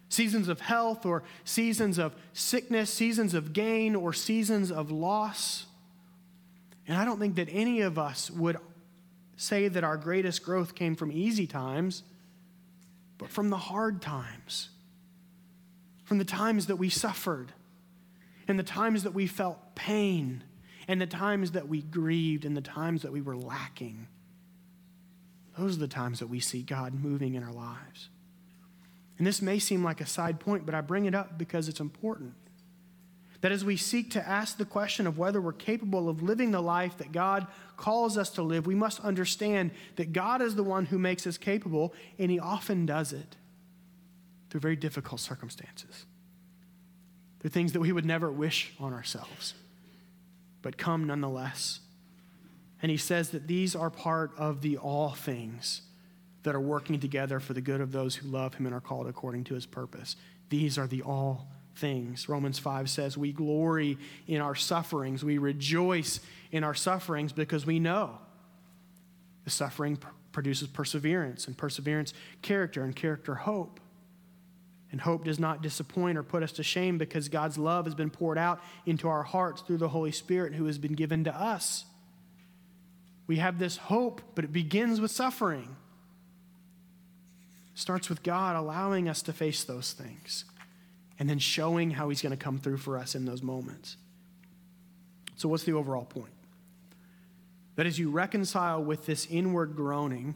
Seasons 0.10 0.48
of 0.48 0.62
health 0.62 1.06
or 1.06 1.24
seasons 1.43 1.98
of 1.98 2.15
sickness, 2.34 2.93
seasons 2.93 3.34
of 3.34 3.54
gain 3.54 3.96
or 3.96 4.13
seasons 4.13 4.72
of 4.72 4.91
loss? 4.91 5.65
And 6.88 6.98
I 6.98 7.04
don't 7.04 7.20
think 7.20 7.36
that 7.36 7.50
any 7.52 7.82
of 7.82 8.00
us 8.00 8.32
would 8.32 8.58
say 9.36 9.67
that 9.67 9.84
our 9.84 9.98
greatest 9.98 10.43
growth 10.43 10.74
came 10.74 10.96
from 10.96 11.12
easy 11.12 11.46
times, 11.46 12.04
but 13.17 13.30
from 13.30 13.50
the 13.50 13.58
hard 13.58 14.02
times, 14.02 14.70
from 16.06 16.17
the 16.17 16.26
times 16.26 16.67
that 16.67 16.78
we 16.78 16.89
suffered, 16.89 17.52
and 18.48 18.58
the 18.58 18.63
times 18.63 19.04
that 19.04 19.13
we 19.13 19.28
felt 19.28 19.76
pain, 19.76 20.43
and 20.88 21.02
the 21.02 21.08
times 21.08 21.52
that 21.52 21.67
we 21.67 21.82
grieved, 21.82 22.46
and 22.46 22.56
the 22.56 22.62
times 22.62 23.02
that 23.02 23.12
we 23.12 23.22
were 23.22 23.36
lacking. 23.36 24.08
Those 25.58 25.76
are 25.76 25.82
the 25.82 25.88
times 25.88 26.20
that 26.20 26.28
we 26.28 26.39
see 26.39 26.62
God 26.62 26.93
moving 26.93 27.36
in 27.36 27.43
our 27.43 27.52
lives. 27.52 28.10
And 29.17 29.25
this 29.25 29.41
may 29.41 29.60
seem 29.60 29.84
like 29.84 30.01
a 30.01 30.06
side 30.06 30.39
point, 30.39 30.65
but 30.65 30.75
I 30.75 30.82
bring 30.82 31.06
it 31.06 31.15
up 31.15 31.38
because 31.38 31.67
it's 31.67 31.80
important. 31.80 32.34
That 33.41 33.51
as 33.51 33.63
we 33.63 33.77
seek 33.77 34.12
to 34.12 34.27
ask 34.27 34.58
the 34.58 34.65
question 34.65 35.06
of 35.08 35.17
whether 35.17 35.39
we're 35.39 35.53
capable 35.53 36.10
of 36.10 36.23
living 36.23 36.51
the 36.51 36.62
life 36.62 36.97
that 36.97 37.12
God 37.12 37.47
calls 37.77 38.17
us 38.17 38.32
to 38.32 38.41
live, 38.41 38.65
we 38.65 38.75
must 38.75 38.99
understand 39.01 39.71
that 39.95 40.13
God 40.13 40.41
is 40.41 40.56
the 40.56 40.63
one 40.63 40.86
who 40.86 40.97
makes 40.97 41.25
us 41.27 41.38
capable, 41.38 41.93
and 42.17 42.32
He 42.32 42.39
often 42.39 42.86
does 42.86 43.13
it 43.13 43.36
through 44.49 44.62
very 44.62 44.75
difficult 44.75 45.19
circumstances, 45.19 46.06
through 47.39 47.51
things 47.51 47.73
that 47.73 47.80
we 47.80 47.91
would 47.91 48.06
never 48.06 48.32
wish 48.32 48.73
on 48.80 48.93
ourselves, 48.93 49.53
but 50.62 50.77
come 50.77 51.06
nonetheless. 51.06 51.80
And 52.82 52.89
He 52.89 52.97
says 52.97 53.30
that 53.30 53.47
these 53.47 53.75
are 53.75 53.91
part 53.91 54.32
of 54.38 54.62
the 54.62 54.77
all 54.77 55.12
things 55.12 55.82
that 56.43 56.56
are 56.56 56.62
working 56.62 57.00
together 57.00 57.39
for 57.39 57.54
the 57.54 57.62
good 57.62 57.82
of 57.82 57.91
those 57.91 58.15
who 58.15 58.28
love 58.28 58.54
Him 58.54 58.65
and 58.65 58.76
are 58.76 58.82
called 58.82 59.08
according 59.08 59.43
to 59.45 59.54
His 59.54 59.65
purpose. 59.65 60.15
These 60.50 60.78
are 60.78 60.88
the 60.88 61.02
all 61.02 61.47
things. 61.76 62.28
Romans 62.30 62.60
5 62.60 62.89
says, 62.89 63.17
We 63.17 63.32
glory 63.32 63.97
in 64.28 64.41
our 64.41 64.56
sufferings. 64.56 65.23
We 65.23 65.38
rejoice 65.38 66.19
in 66.52 66.63
our 66.63 66.73
sufferings 66.73 67.34
because 67.34 67.65
we 67.65 67.80
know 67.80 68.17
the 69.43 69.50
suffering 69.50 69.97
produces 70.32 70.67
perseverance, 70.67 71.47
and 71.47 71.58
perseverance, 71.58 72.13
character, 72.41 72.84
and 72.84 72.95
character, 72.95 73.34
hope. 73.34 73.80
And 74.91 75.02
hope 75.02 75.26
does 75.26 75.39
not 75.39 75.62
disappoint 75.62 76.17
or 76.17 76.23
put 76.23 76.43
us 76.43 76.52
to 76.54 76.63
shame 76.63 76.97
because 76.97 77.28
God's 77.28 77.58
love 77.58 77.86
has 77.86 77.95
been 77.95 78.10
poured 78.10 78.38
out 78.38 78.62
into 78.86 79.08
our 79.08 79.23
hearts 79.23 79.62
through 79.62 79.78
the 79.78 79.89
Holy 79.89 80.12
Spirit 80.12 80.54
who 80.54 80.65
has 80.65 80.78
been 80.78 80.93
given 80.93 81.23
to 81.23 81.36
us. 81.36 81.86
We 83.26 83.38
have 83.38 83.60
this 83.60 83.78
hope, 83.78 84.21
but 84.36 84.45
it 84.45 84.54
begins 84.54 85.02
with 85.02 85.12
suffering. 85.12 85.76
Starts 87.77 88.09
with 88.09 88.23
God 88.23 88.55
allowing 88.55 89.07
us 89.07 89.21
to 89.21 89.31
face 89.31 89.63
those 89.63 89.93
things 89.93 90.45
and 91.19 91.29
then 91.29 91.37
showing 91.37 91.91
how 91.91 92.09
he's 92.09 92.23
going 92.23 92.31
to 92.31 92.35
come 92.35 92.57
through 92.57 92.77
for 92.77 92.97
us 92.97 93.13
in 93.13 93.25
those 93.25 93.43
moments. 93.43 93.97
So, 95.35 95.47
what's 95.47 95.63
the 95.63 95.73
overall 95.73 96.03
point? 96.03 96.33
That 97.75 97.85
as 97.85 97.99
you 97.99 98.09
reconcile 98.09 98.83
with 98.83 99.05
this 99.05 99.27
inward 99.27 99.75
groaning, 99.75 100.33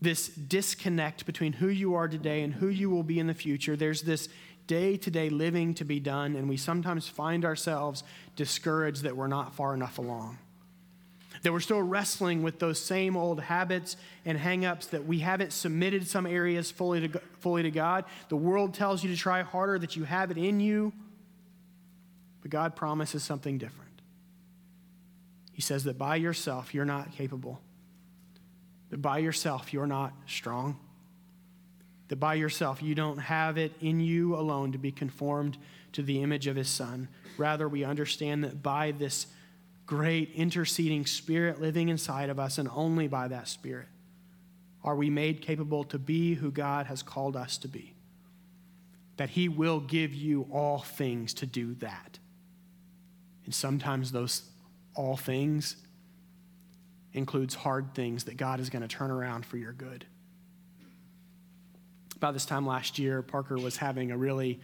this 0.00 0.26
disconnect 0.26 1.26
between 1.26 1.52
who 1.52 1.68
you 1.68 1.94
are 1.94 2.08
today 2.08 2.42
and 2.42 2.54
who 2.54 2.66
you 2.66 2.90
will 2.90 3.04
be 3.04 3.20
in 3.20 3.28
the 3.28 3.34
future, 3.34 3.76
there's 3.76 4.02
this 4.02 4.28
day 4.66 4.96
to 4.96 5.12
day 5.12 5.30
living 5.30 5.74
to 5.74 5.84
be 5.84 6.00
done, 6.00 6.34
and 6.34 6.48
we 6.48 6.56
sometimes 6.56 7.06
find 7.06 7.44
ourselves 7.44 8.02
discouraged 8.34 9.04
that 9.04 9.16
we're 9.16 9.28
not 9.28 9.54
far 9.54 9.74
enough 9.74 9.98
along 9.98 10.38
that 11.42 11.52
we're 11.52 11.60
still 11.60 11.82
wrestling 11.82 12.42
with 12.42 12.58
those 12.58 12.78
same 12.78 13.16
old 13.16 13.40
habits 13.40 13.96
and 14.24 14.38
hangups 14.38 14.90
that 14.90 15.06
we 15.06 15.18
haven't 15.18 15.52
submitted 15.52 16.06
some 16.06 16.26
areas 16.26 16.70
fully 16.70 17.08
to, 17.08 17.20
fully 17.40 17.62
to 17.64 17.70
God. 17.70 18.04
The 18.28 18.36
world 18.36 18.74
tells 18.74 19.02
you 19.02 19.10
to 19.10 19.16
try 19.16 19.42
harder, 19.42 19.78
that 19.80 19.96
you 19.96 20.04
have 20.04 20.30
it 20.30 20.38
in 20.38 20.60
you, 20.60 20.92
but 22.40 22.50
God 22.50 22.76
promises 22.76 23.22
something 23.22 23.58
different. 23.58 23.90
He 25.52 25.62
says 25.62 25.84
that 25.84 25.98
by 25.98 26.16
yourself, 26.16 26.74
you're 26.74 26.84
not 26.84 27.12
capable, 27.12 27.60
that 28.90 29.02
by 29.02 29.18
yourself, 29.18 29.72
you're 29.72 29.86
not 29.86 30.12
strong, 30.26 30.78
that 32.08 32.16
by 32.16 32.34
yourself, 32.34 32.82
you 32.82 32.94
don't 32.94 33.18
have 33.18 33.58
it 33.58 33.72
in 33.80 34.00
you 34.00 34.36
alone 34.36 34.72
to 34.72 34.78
be 34.78 34.92
conformed 34.92 35.56
to 35.92 36.02
the 36.02 36.22
image 36.22 36.46
of 36.46 36.56
His 36.56 36.68
Son. 36.68 37.08
Rather, 37.36 37.68
we 37.68 37.84
understand 37.84 38.44
that 38.44 38.62
by 38.62 38.92
this 38.92 39.26
great 39.86 40.32
interceding 40.34 41.06
spirit 41.06 41.60
living 41.60 41.88
inside 41.88 42.30
of 42.30 42.38
us, 42.38 42.58
and 42.58 42.68
only 42.74 43.08
by 43.08 43.28
that 43.28 43.48
spirit 43.48 43.88
are 44.84 44.96
we 44.96 45.10
made 45.10 45.40
capable 45.40 45.84
to 45.84 45.98
be 45.98 46.34
who 46.34 46.50
God 46.50 46.86
has 46.86 47.02
called 47.02 47.36
us 47.36 47.56
to 47.58 47.68
be. 47.68 47.94
That 49.16 49.30
He 49.30 49.48
will 49.48 49.80
give 49.80 50.14
you 50.14 50.46
all 50.52 50.78
things 50.78 51.34
to 51.34 51.46
do 51.46 51.74
that. 51.74 52.18
And 53.44 53.54
sometimes 53.54 54.12
those 54.12 54.42
all 54.94 55.16
things 55.16 55.76
includes 57.12 57.54
hard 57.54 57.94
things 57.94 58.24
that 58.24 58.36
God 58.36 58.60
is 58.60 58.70
going 58.70 58.82
to 58.82 58.88
turn 58.88 59.10
around 59.10 59.44
for 59.44 59.56
your 59.56 59.72
good. 59.72 60.06
About 62.16 62.34
this 62.34 62.46
time 62.46 62.66
last 62.66 62.98
year, 62.98 63.20
Parker 63.22 63.56
was 63.56 63.76
having 63.76 64.10
a 64.10 64.16
really, 64.16 64.60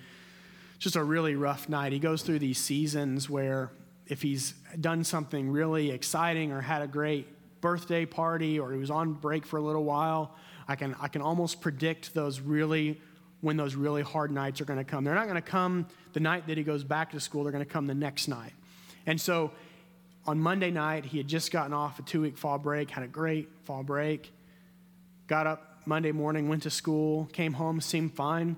just 0.79 0.97
a 0.97 1.03
really 1.03 1.35
rough 1.35 1.69
night. 1.69 1.93
He 1.93 1.99
goes 1.99 2.23
through 2.23 2.39
these 2.39 2.59
seasons 2.59 3.29
where 3.29 3.71
if 4.09 4.23
he's 4.23 4.55
done 4.81 5.05
something 5.05 5.51
really 5.51 5.91
exciting 5.91 6.51
or 6.53 6.61
had 6.61 6.83
a 6.83 6.87
great 6.87 7.27
birthday 7.61 8.07
party 8.07 8.59
or 8.59 8.73
he 8.73 8.79
was 8.79 8.91
on 8.91 9.13
break 9.13 9.47
for 9.47 9.59
a 9.59 9.63
little 9.63 9.85
while, 9.85 10.35
I 10.67 10.77
can, 10.77 10.97
I 11.01 11.09
can 11.09 11.23
almost 11.23 11.61
predict 11.61 12.15
those 12.15 12.41
really, 12.41 13.01
when 13.41 13.57
those 13.57 13.75
really 13.75 14.03
hard 14.03 14.31
nights 14.31 14.61
are 14.61 14.65
going 14.65 14.79
to 14.79 14.85
come. 14.85 15.05
They're 15.05 15.15
not 15.15 15.27
going 15.27 15.41
to 15.41 15.43
come 15.43 15.87
the 16.15 16.21
night 16.21 16.47
that 16.47 16.57
he 16.57 16.65
goes 16.65 16.85
back 16.85 17.13
to 17.13 17.21
school, 17.21 17.45
they're 17.45 17.53
going 17.53 17.65
to 17.65 17.71
come 17.71 17.87
the 17.87 17.95
next 17.95 18.29
night. 18.29 18.53
And 19.07 19.21
so 19.21 19.53
on 20.27 20.39
Monday 20.39 20.71
night, 20.71 21.07
he 21.07 21.19
had 21.19 21.29
just 21.29 21.51
gotten 21.51 21.73
off 21.73 21.99
a 21.99 22.03
two 22.03 22.23
week 22.23 22.37
fall 22.37 22.59
break, 22.59 22.91
had 22.91 23.05
a 23.05 23.09
great 23.09 23.49
fall 23.65 23.83
break, 23.83 24.33
got 25.27 25.47
up 25.47 25.81
Monday 25.87 26.13
morning, 26.13 26.49
went 26.49 26.63
to 26.65 26.71
school, 26.71 27.27
came 27.33 27.55
home, 27.55 27.81
seemed 27.81 28.15
fine. 28.15 28.57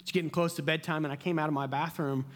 It's 0.00 0.12
getting 0.12 0.30
close 0.30 0.54
to 0.54 0.62
bedtime, 0.62 1.04
and 1.04 1.12
I 1.12 1.16
came 1.16 1.38
out 1.38 1.48
of 1.48 1.54
my 1.54 1.66
bathroom 1.66 2.26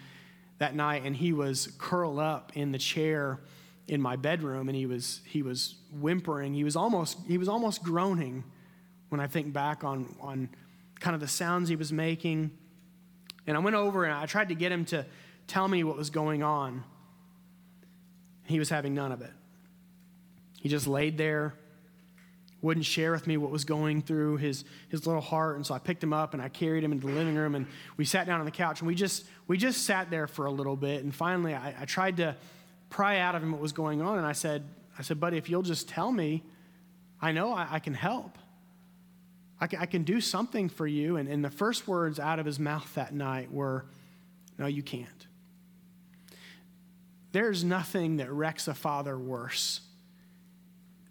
that 0.61 0.75
night, 0.75 1.01
and 1.03 1.15
he 1.15 1.33
was 1.33 1.73
curled 1.79 2.19
up 2.19 2.51
in 2.53 2.71
the 2.71 2.77
chair 2.77 3.39
in 3.87 3.99
my 3.99 4.15
bedroom, 4.15 4.69
and 4.69 4.75
he 4.75 4.85
was 4.85 5.21
he 5.25 5.41
was 5.41 5.75
whimpering. 5.91 6.53
He 6.53 6.63
was 6.63 6.75
almost 6.75 7.17
he 7.27 7.39
was 7.39 7.49
almost 7.49 7.81
groaning 7.81 8.43
when 9.09 9.19
I 9.19 9.25
think 9.25 9.53
back 9.53 9.83
on 9.83 10.15
on 10.21 10.49
kind 10.99 11.15
of 11.15 11.19
the 11.19 11.27
sounds 11.27 11.67
he 11.67 11.75
was 11.75 11.91
making. 11.91 12.51
And 13.47 13.57
I 13.57 13.59
went 13.59 13.75
over 13.75 14.05
and 14.05 14.13
I 14.13 14.27
tried 14.27 14.49
to 14.49 14.55
get 14.55 14.71
him 14.71 14.85
to 14.85 15.03
tell 15.47 15.67
me 15.67 15.83
what 15.83 15.97
was 15.97 16.11
going 16.11 16.43
on. 16.43 16.83
He 18.45 18.59
was 18.59 18.69
having 18.69 18.93
none 18.93 19.11
of 19.11 19.21
it. 19.23 19.31
He 20.59 20.69
just 20.69 20.85
laid 20.85 21.17
there, 21.17 21.55
wouldn't 22.61 22.85
share 22.85 23.11
with 23.11 23.25
me 23.25 23.37
what 23.37 23.49
was 23.49 23.65
going 23.65 24.01
through 24.01 24.37
his, 24.37 24.63
his 24.89 25.07
little 25.07 25.21
heart. 25.21 25.55
And 25.55 25.65
so 25.65 25.73
I 25.73 25.79
picked 25.79 26.03
him 26.03 26.13
up 26.13 26.33
and 26.33 26.41
I 26.41 26.49
carried 26.49 26.83
him 26.83 26.91
into 26.91 27.07
the 27.07 27.13
living 27.13 27.35
room 27.35 27.55
and 27.55 27.65
we 27.97 28.05
sat 28.05 28.27
down 28.27 28.39
on 28.39 28.45
the 28.45 28.51
couch 28.51 28.81
and 28.81 28.87
we 28.87 28.95
just, 28.95 29.25
we 29.47 29.57
just 29.57 29.83
sat 29.83 30.11
there 30.11 30.27
for 30.27 30.45
a 30.45 30.51
little 30.51 30.75
bit. 30.75 31.03
And 31.03 31.13
finally, 31.13 31.55
I, 31.55 31.75
I 31.81 31.85
tried 31.85 32.17
to 32.17 32.35
pry 32.89 33.19
out 33.19 33.35
of 33.35 33.41
him 33.41 33.51
what 33.51 33.61
was 33.61 33.71
going 33.71 34.01
on. 34.01 34.17
And 34.17 34.27
I 34.27 34.33
said, 34.33 34.63
I 34.97 35.01
said, 35.01 35.19
buddy, 35.19 35.37
if 35.37 35.49
you'll 35.49 35.63
just 35.63 35.89
tell 35.89 36.11
me, 36.11 36.43
I 37.19 37.31
know 37.31 37.53
I, 37.53 37.67
I 37.71 37.79
can 37.79 37.93
help. 37.95 38.37
I 39.59 39.67
can, 39.67 39.79
I 39.79 39.85
can, 39.85 40.03
do 40.03 40.21
something 40.21 40.69
for 40.69 40.87
you. 40.87 41.17
And, 41.17 41.29
and 41.29 41.45
the 41.45 41.51
first 41.51 41.87
words 41.87 42.19
out 42.19 42.39
of 42.39 42.45
his 42.45 42.59
mouth 42.59 42.91
that 42.95 43.13
night 43.13 43.51
were, 43.51 43.85
No, 44.57 44.65
you 44.65 44.81
can't. 44.81 45.27
There's 47.31 47.63
nothing 47.63 48.17
that 48.17 48.31
wrecks 48.31 48.67
a 48.67 48.73
father 48.73 49.17
worse 49.17 49.81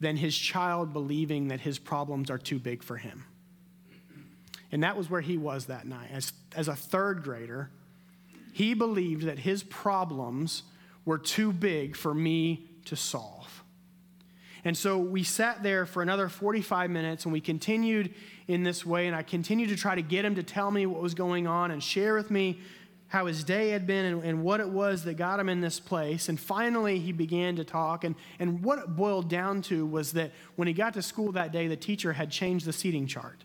than 0.01 0.17
his 0.17 0.37
child 0.37 0.93
believing 0.93 1.49
that 1.49 1.61
his 1.61 1.79
problems 1.79 2.31
are 2.31 2.39
too 2.39 2.59
big 2.59 2.83
for 2.83 2.97
him. 2.97 3.25
And 4.73 4.83
that 4.83 4.97
was 4.97 5.11
where 5.11 5.21
he 5.21 5.37
was 5.37 5.67
that 5.67 5.87
night. 5.87 6.09
As, 6.13 6.33
as 6.55 6.69
a 6.69 6.77
third 6.77 7.23
grader, 7.23 7.71
he 8.53 8.75
believed 8.75 9.25
that 9.25 9.41
his 9.41 9.63
problems 9.63 10.63
were 11.05 11.19
too 11.19 11.53
big 11.53 11.97
for 11.97 12.15
me 12.15 12.67
to 12.87 12.97
solve. 12.97 13.65
And 14.65 14.77
so 14.77 14.99
we 14.99 15.23
sat 15.23 15.63
there 15.63 15.87
for 15.87 16.03
another 16.03 16.29
45 16.29 16.91
minutes 16.91 17.25
and 17.25 17.33
we 17.33 17.41
continued 17.41 18.15
in 18.47 18.63
this 18.63 18.85
way. 18.85 19.07
And 19.07 19.17
I 19.17 19.23
continued 19.23 19.71
to 19.71 19.77
try 19.77 19.95
to 19.95 20.03
get 20.03 20.25
him 20.25 20.35
to 20.35 20.43
tell 20.43 20.71
me 20.71 20.87
what 20.87 21.01
was 21.01 21.15
going 21.15 21.47
on 21.47 21.71
and 21.71 21.83
share 21.83 22.15
with 22.15 22.31
me 22.31 22.61
how 23.11 23.27
his 23.27 23.43
day 23.43 23.71
had 23.71 23.89
been 23.89 24.05
and, 24.05 24.25
and, 24.25 24.43
what 24.43 24.61
it 24.61 24.69
was 24.69 25.03
that 25.03 25.15
got 25.15 25.41
him 25.41 25.49
in 25.49 25.61
this 25.61 25.81
place. 25.81 26.29
And 26.29 26.39
finally, 26.39 27.01
he 27.01 27.11
began 27.11 27.57
to 27.57 27.65
talk. 27.65 28.05
And, 28.05 28.15
and 28.39 28.63
what 28.63 28.79
it 28.79 28.95
boiled 28.95 29.29
down 29.29 29.63
to 29.63 29.85
was 29.85 30.13
that 30.13 30.31
when 30.55 30.69
he 30.69 30.75
got 30.75 30.95
to 30.95 31.03
school 31.03 31.33
that 31.33 31.51
day, 31.51 31.67
the 31.67 31.77
teacher 31.77 32.13
had 32.13 32.31
changed 32.31 32.67
the 32.67 32.73
seating 32.73 33.09
chart. 33.09 33.43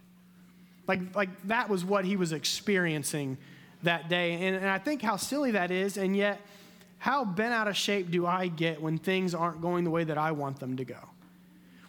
Like, 0.88 1.16
like 1.16 1.30
that 1.48 1.68
was 1.68 1.84
what 1.84 2.06
he 2.06 2.16
was 2.16 2.32
experiencing 2.32 3.40
that 3.82 4.08
day. 4.08 4.34
And, 4.34 4.56
and 4.56 4.68
I 4.68 4.78
think 4.78 5.02
how 5.02 5.16
silly 5.16 5.52
that 5.52 5.72
is, 5.72 5.98
and 5.98 6.16
yet, 6.16 6.42
how 7.00 7.26
bent 7.26 7.54
out 7.54 7.68
of 7.68 7.76
shape 7.76 8.12
do 8.12 8.28
I 8.28 8.48
get 8.48 8.80
when 8.80 9.00
things 9.00 9.34
aren't 9.34 9.62
going 9.62 9.84
the 9.84 9.90
way 9.90 10.04
that 10.04 10.18
I 10.18 10.32
want 10.32 10.60
them 10.60 10.78
to 10.78 10.86
go? 10.86 11.00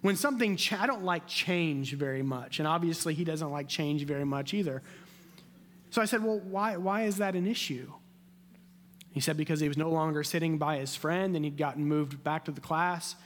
When 0.00 0.16
something, 0.16 0.58
I 0.78 0.86
don't 0.86 1.04
like 1.04 1.26
change 1.26 1.92
very 1.92 2.22
much. 2.22 2.58
And 2.58 2.66
obviously, 2.66 3.12
he 3.12 3.24
doesn't 3.24 3.50
like 3.50 3.68
change 3.68 4.04
very 4.04 4.24
much 4.24 4.54
either. 4.54 4.82
So 5.96 6.02
I 6.02 6.04
said, 6.04 6.22
Well, 6.22 6.40
why, 6.40 6.76
why 6.76 7.04
is 7.04 7.16
that 7.16 7.34
an 7.36 7.46
issue? 7.46 7.90
He 9.12 9.20
said, 9.20 9.38
Because 9.38 9.60
he 9.60 9.68
was 9.68 9.78
no 9.78 9.88
longer 9.88 10.22
sitting 10.22 10.58
by 10.58 10.76
his 10.76 10.94
friend 10.94 11.34
and 11.34 11.42
he'd 11.42 11.56
gotten 11.56 11.86
moved 11.86 12.22
back 12.22 12.44
to 12.44 12.50
the 12.50 12.60
class. 12.60 13.16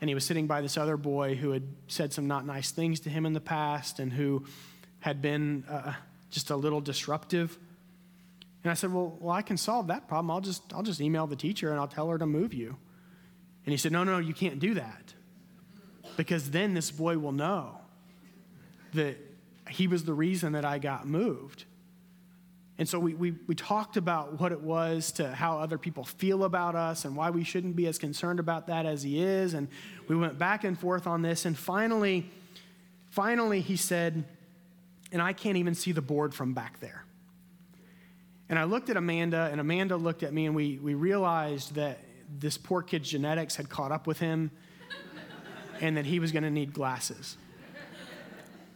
And 0.00 0.08
he 0.08 0.14
was 0.14 0.24
sitting 0.24 0.46
by 0.46 0.60
this 0.60 0.76
other 0.76 0.96
boy 0.96 1.34
who 1.34 1.50
had 1.50 1.64
said 1.88 2.12
some 2.12 2.28
not 2.28 2.46
nice 2.46 2.70
things 2.70 3.00
to 3.00 3.10
him 3.10 3.26
in 3.26 3.32
the 3.32 3.40
past 3.40 3.98
and 3.98 4.12
who 4.12 4.44
had 5.00 5.20
been 5.20 5.64
uh, 5.68 5.94
just 6.30 6.50
a 6.50 6.54
little 6.54 6.80
disruptive. 6.80 7.58
And 8.62 8.70
I 8.70 8.74
said, 8.74 8.92
well, 8.92 9.18
well, 9.18 9.34
I 9.34 9.42
can 9.42 9.56
solve 9.56 9.88
that 9.88 10.06
problem. 10.06 10.30
I'll 10.30 10.40
just, 10.40 10.62
I'll 10.72 10.84
just 10.84 11.00
email 11.00 11.26
the 11.26 11.34
teacher 11.34 11.72
and 11.72 11.80
I'll 11.80 11.88
tell 11.88 12.08
her 12.08 12.18
to 12.18 12.26
move 12.26 12.54
you. 12.54 12.76
And 13.66 13.72
he 13.72 13.76
said, 13.76 13.90
No, 13.90 14.04
no, 14.04 14.18
you 14.18 14.32
can't 14.32 14.60
do 14.60 14.74
that. 14.74 15.12
Because 16.16 16.52
then 16.52 16.74
this 16.74 16.92
boy 16.92 17.18
will 17.18 17.32
know 17.32 17.80
that 18.94 19.16
he 19.68 19.88
was 19.88 20.04
the 20.04 20.14
reason 20.14 20.52
that 20.52 20.64
I 20.64 20.78
got 20.78 21.04
moved. 21.04 21.64
And 22.78 22.88
so 22.88 22.98
we, 22.98 23.14
we, 23.14 23.34
we 23.46 23.54
talked 23.54 23.96
about 23.96 24.40
what 24.40 24.50
it 24.50 24.60
was 24.60 25.12
to 25.12 25.30
how 25.32 25.58
other 25.58 25.78
people 25.78 26.04
feel 26.04 26.44
about 26.44 26.74
us 26.74 27.04
and 27.04 27.14
why 27.14 27.30
we 27.30 27.44
shouldn't 27.44 27.76
be 27.76 27.86
as 27.86 27.98
concerned 27.98 28.40
about 28.40 28.66
that 28.68 28.86
as 28.86 29.02
he 29.02 29.22
is. 29.22 29.54
And 29.54 29.68
we 30.08 30.16
went 30.16 30.38
back 30.38 30.64
and 30.64 30.78
forth 30.78 31.06
on 31.06 31.22
this. 31.22 31.44
And 31.44 31.56
finally, 31.56 32.30
finally, 33.10 33.60
he 33.60 33.76
said, 33.76 34.24
and 35.12 35.20
I 35.20 35.34
can't 35.34 35.58
even 35.58 35.74
see 35.74 35.92
the 35.92 36.02
board 36.02 36.34
from 36.34 36.54
back 36.54 36.80
there. 36.80 37.04
And 38.48 38.58
I 38.58 38.64
looked 38.64 38.90
at 38.90 38.96
Amanda, 38.96 39.48
and 39.50 39.60
Amanda 39.60 39.96
looked 39.96 40.22
at 40.22 40.32
me, 40.32 40.46
and 40.46 40.54
we, 40.54 40.78
we 40.78 40.94
realized 40.94 41.74
that 41.74 42.00
this 42.38 42.58
poor 42.58 42.82
kid's 42.82 43.08
genetics 43.08 43.56
had 43.56 43.68
caught 43.68 43.92
up 43.92 44.06
with 44.06 44.18
him 44.18 44.50
and 45.80 45.96
that 45.96 46.06
he 46.06 46.18
was 46.18 46.32
going 46.32 46.42
to 46.44 46.50
need 46.50 46.72
glasses. 46.72 47.36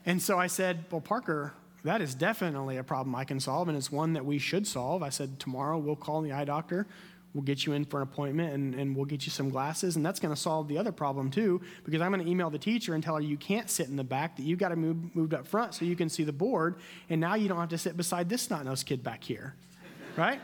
And 0.04 0.20
so 0.22 0.38
I 0.38 0.46
said, 0.46 0.84
Well, 0.90 1.00
Parker, 1.00 1.52
that 1.86 2.00
is 2.00 2.14
definitely 2.14 2.76
a 2.76 2.84
problem 2.84 3.14
I 3.14 3.24
can 3.24 3.40
solve, 3.40 3.68
and 3.68 3.76
it's 3.76 3.90
one 3.90 4.12
that 4.12 4.24
we 4.24 4.38
should 4.38 4.66
solve. 4.66 5.02
I 5.02 5.08
said, 5.08 5.40
tomorrow 5.40 5.78
we'll 5.78 5.96
call 5.96 6.20
the 6.20 6.32
eye 6.32 6.44
doctor. 6.44 6.86
We'll 7.34 7.44
get 7.44 7.66
you 7.66 7.74
in 7.74 7.84
for 7.84 7.98
an 7.98 8.02
appointment 8.04 8.54
and, 8.54 8.74
and 8.74 8.96
we'll 8.96 9.04
get 9.04 9.26
you 9.26 9.30
some 9.30 9.50
glasses. 9.50 9.96
And 9.96 10.06
that's 10.06 10.18
going 10.18 10.34
to 10.34 10.40
solve 10.40 10.68
the 10.68 10.78
other 10.78 10.90
problem, 10.90 11.30
too, 11.30 11.60
because 11.84 12.00
I'm 12.00 12.10
going 12.10 12.24
to 12.24 12.30
email 12.30 12.48
the 12.48 12.58
teacher 12.58 12.94
and 12.94 13.04
tell 13.04 13.14
her 13.14 13.20
you 13.20 13.36
can't 13.36 13.68
sit 13.68 13.88
in 13.88 13.96
the 13.96 14.04
back, 14.04 14.36
that 14.36 14.42
you've 14.42 14.58
got 14.58 14.70
to 14.70 14.76
move 14.76 15.14
moved 15.14 15.34
up 15.34 15.46
front 15.46 15.74
so 15.74 15.84
you 15.84 15.96
can 15.96 16.08
see 16.08 16.24
the 16.24 16.32
board. 16.32 16.76
And 17.10 17.20
now 17.20 17.34
you 17.34 17.46
don't 17.46 17.58
have 17.58 17.68
to 17.68 17.78
sit 17.78 17.94
beside 17.94 18.30
this 18.30 18.42
snot 18.42 18.64
nosed 18.64 18.86
kid 18.86 19.02
back 19.02 19.22
here, 19.22 19.54
right? 20.16 20.40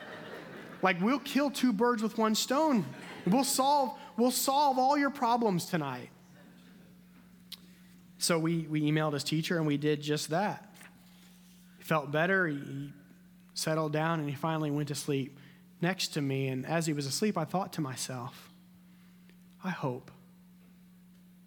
like, 0.83 1.01
we'll 1.01 1.21
kill 1.21 1.51
two 1.51 1.73
birds 1.73 2.03
with 2.03 2.19
one 2.19 2.35
stone. 2.35 2.85
We'll 3.27 3.45
solve, 3.45 3.99
we'll 4.19 4.33
solve 4.33 4.79
all 4.79 4.99
your 4.99 5.11
problems 5.11 5.65
tonight. 5.67 6.11
So 8.19 8.39
we, 8.39 8.67
we 8.69 8.83
emailed 8.83 9.15
his 9.15 9.25
teacher 9.25 9.57
and 9.57 9.67
we 9.67 9.77
did 9.77 10.03
just 10.03 10.31
that. 10.31 10.72
Felt 11.93 12.11
better. 12.11 12.47
He 12.47 12.91
settled 13.53 13.93
down 13.93 14.19
and 14.19 14.27
he 14.27 14.35
finally 14.35 14.71
went 14.71 14.89
to 14.89 14.95
sleep 14.95 15.39
next 15.83 16.15
to 16.15 16.23
me. 16.23 16.49
And 16.49 16.65
as 16.65 16.87
he 16.87 16.95
was 16.95 17.05
asleep, 17.05 17.37
I 17.37 17.45
thought 17.45 17.75
to 17.75 17.83
myself, 17.83 18.51
I 19.63 19.69
hope 19.69 20.11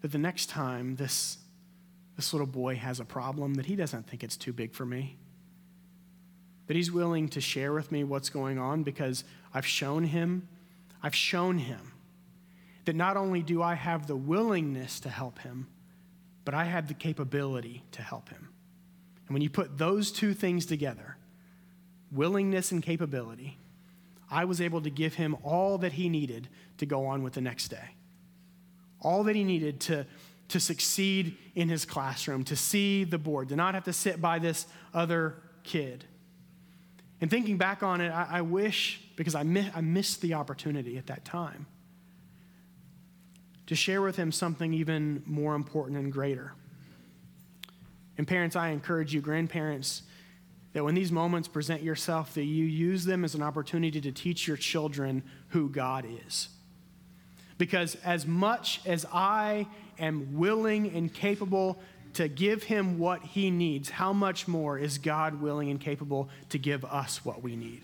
that 0.02 0.12
the 0.12 0.18
next 0.18 0.48
time 0.48 0.94
this, 0.94 1.38
this 2.14 2.32
little 2.32 2.46
boy 2.46 2.76
has 2.76 3.00
a 3.00 3.04
problem, 3.04 3.54
that 3.54 3.66
he 3.66 3.74
doesn't 3.74 4.06
think 4.06 4.22
it's 4.22 4.36
too 4.36 4.52
big 4.52 4.72
for 4.72 4.86
me. 4.86 5.16
That 6.68 6.76
he's 6.76 6.92
willing 6.92 7.28
to 7.30 7.40
share 7.40 7.72
with 7.72 7.90
me 7.90 8.04
what's 8.04 8.28
going 8.28 8.56
on 8.56 8.84
because 8.84 9.24
I've 9.52 9.66
shown 9.66 10.04
him, 10.04 10.46
I've 11.02 11.16
shown 11.16 11.58
him 11.58 11.92
that 12.84 12.94
not 12.94 13.16
only 13.16 13.42
do 13.42 13.64
I 13.64 13.74
have 13.74 14.06
the 14.06 14.14
willingness 14.14 15.00
to 15.00 15.08
help 15.08 15.40
him, 15.40 15.66
but 16.44 16.54
I 16.54 16.66
have 16.66 16.86
the 16.86 16.94
capability 16.94 17.82
to 17.90 18.00
help 18.00 18.28
him. 18.28 18.50
And 19.26 19.34
when 19.34 19.42
you 19.42 19.50
put 19.50 19.78
those 19.78 20.12
two 20.12 20.34
things 20.34 20.66
together, 20.66 21.16
willingness 22.12 22.72
and 22.72 22.82
capability, 22.82 23.58
I 24.30 24.44
was 24.44 24.60
able 24.60 24.80
to 24.82 24.90
give 24.90 25.14
him 25.14 25.36
all 25.42 25.78
that 25.78 25.92
he 25.92 26.08
needed 26.08 26.48
to 26.78 26.86
go 26.86 27.06
on 27.06 27.22
with 27.22 27.34
the 27.34 27.40
next 27.40 27.68
day. 27.68 27.94
All 29.00 29.24
that 29.24 29.36
he 29.36 29.44
needed 29.44 29.80
to, 29.82 30.06
to 30.48 30.60
succeed 30.60 31.36
in 31.54 31.68
his 31.68 31.84
classroom, 31.84 32.44
to 32.44 32.56
see 32.56 33.04
the 33.04 33.18
board, 33.18 33.48
to 33.50 33.56
not 33.56 33.74
have 33.74 33.84
to 33.84 33.92
sit 33.92 34.20
by 34.20 34.38
this 34.38 34.66
other 34.94 35.36
kid. 35.62 36.04
And 37.20 37.30
thinking 37.30 37.56
back 37.56 37.82
on 37.82 38.00
it, 38.00 38.10
I, 38.10 38.26
I 38.30 38.40
wish, 38.42 39.00
because 39.16 39.34
I, 39.34 39.42
mi- 39.42 39.70
I 39.74 39.80
missed 39.80 40.20
the 40.20 40.34
opportunity 40.34 40.98
at 40.98 41.06
that 41.06 41.24
time, 41.24 41.66
to 43.66 43.74
share 43.74 44.02
with 44.02 44.16
him 44.16 44.30
something 44.30 44.72
even 44.72 45.22
more 45.26 45.54
important 45.54 45.98
and 45.98 46.12
greater. 46.12 46.52
And 48.18 48.26
parents, 48.26 48.56
I 48.56 48.68
encourage 48.68 49.14
you, 49.14 49.20
grandparents, 49.20 50.02
that 50.72 50.84
when 50.84 50.94
these 50.94 51.12
moments 51.12 51.48
present 51.48 51.82
yourself, 51.82 52.34
that 52.34 52.44
you 52.44 52.64
use 52.64 53.04
them 53.04 53.24
as 53.24 53.34
an 53.34 53.42
opportunity 53.42 54.00
to 54.00 54.12
teach 54.12 54.46
your 54.46 54.56
children 54.56 55.22
who 55.48 55.68
God 55.68 56.06
is. 56.26 56.48
Because 57.58 57.94
as 58.04 58.26
much 58.26 58.80
as 58.84 59.06
I 59.12 59.66
am 59.98 60.36
willing 60.36 60.94
and 60.94 61.12
capable 61.12 61.78
to 62.14 62.28
give 62.28 62.62
him 62.62 62.98
what 62.98 63.22
he 63.22 63.50
needs, 63.50 63.90
how 63.90 64.12
much 64.12 64.48
more 64.48 64.78
is 64.78 64.98
God 64.98 65.40
willing 65.40 65.70
and 65.70 65.80
capable 65.80 66.28
to 66.50 66.58
give 66.58 66.84
us 66.84 67.24
what 67.24 67.42
we 67.42 67.56
need? 67.56 67.82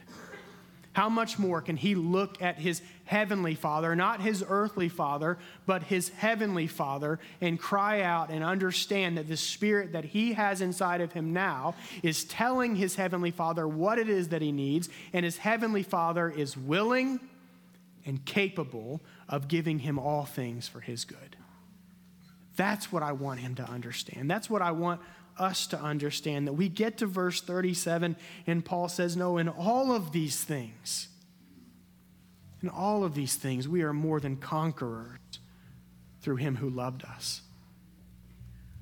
How 0.93 1.09
much 1.09 1.39
more 1.39 1.63
can 1.63 1.77
he 1.77 1.95
look 1.95 2.43
at 2.43 2.59
his 2.59 2.83
heavenly 3.05 3.55
father, 3.55 3.97
not 3.97 4.21
his 4.21 4.45
earthly 4.47 4.91
father, 4.91 5.39
but 5.65 5.85
his 5.85 6.11
heavenly 6.11 6.67
father, 6.67 7.19
and 7.41 7.59
cry 7.59 8.03
out 8.03 8.29
and 8.31 8.45
understand 8.45 9.17
that 9.17 9.27
the 9.27 9.37
spirit 9.37 9.93
that 9.93 10.05
he 10.05 10.35
has 10.35 10.61
inside 10.61 11.01
of 11.01 11.13
him 11.13 11.33
now 11.33 11.75
is 12.03 12.25
telling 12.25 12.77
his 12.77 12.97
heavenly 12.97 13.31
father 13.31 13.67
what 13.67 13.99
it 13.99 14.09
is 14.09 14.29
that 14.29 14.43
he 14.43 14.53
needs, 14.53 14.91
and 15.15 15.25
his 15.25 15.39
heavenly 15.39 15.83
father 15.83 16.29
is 16.29 16.57
willing 16.57 17.21
and 18.05 18.25
capable 18.27 19.01
of 19.29 19.49
giving 19.49 19.79
him 19.79 19.99
all 19.99 20.27
things 20.27 20.69
for 20.69 20.81
his 20.81 21.07
good. 21.07 21.37
That's 22.57 22.93
what 22.93 23.03
I 23.03 23.13
want 23.13 23.41
him 23.41 23.55
to 23.55 23.63
understand. 23.63 24.31
That's 24.31 24.51
what 24.51 24.61
I 24.61 24.73
want 24.73 25.01
us 25.39 25.67
to 25.69 25.81
understand. 25.81 26.47
That 26.47 26.55
we 26.55 26.69
get 26.69 26.99
to 26.99 27.07
verse 27.07 27.41
37, 27.41 28.17
and 28.47 28.65
Paul 28.65 28.89
says, 28.89 29.17
No, 29.17 29.39
in 29.39 29.49
all 29.49 29.93
of 29.93 30.13
these 30.13 30.43
things, 30.43 31.09
in 32.63 32.69
all 32.69 33.05
of 33.05 33.15
these 33.15 33.37
things, 33.37 33.69
we 33.69 33.83
are 33.83 33.93
more 33.93 34.21
than 34.21 34.37
conquerors 34.37 35.19
through 36.21 36.37
him 36.37 36.57
who 36.57 36.71
loved 36.71 37.05
us. 37.05 37.43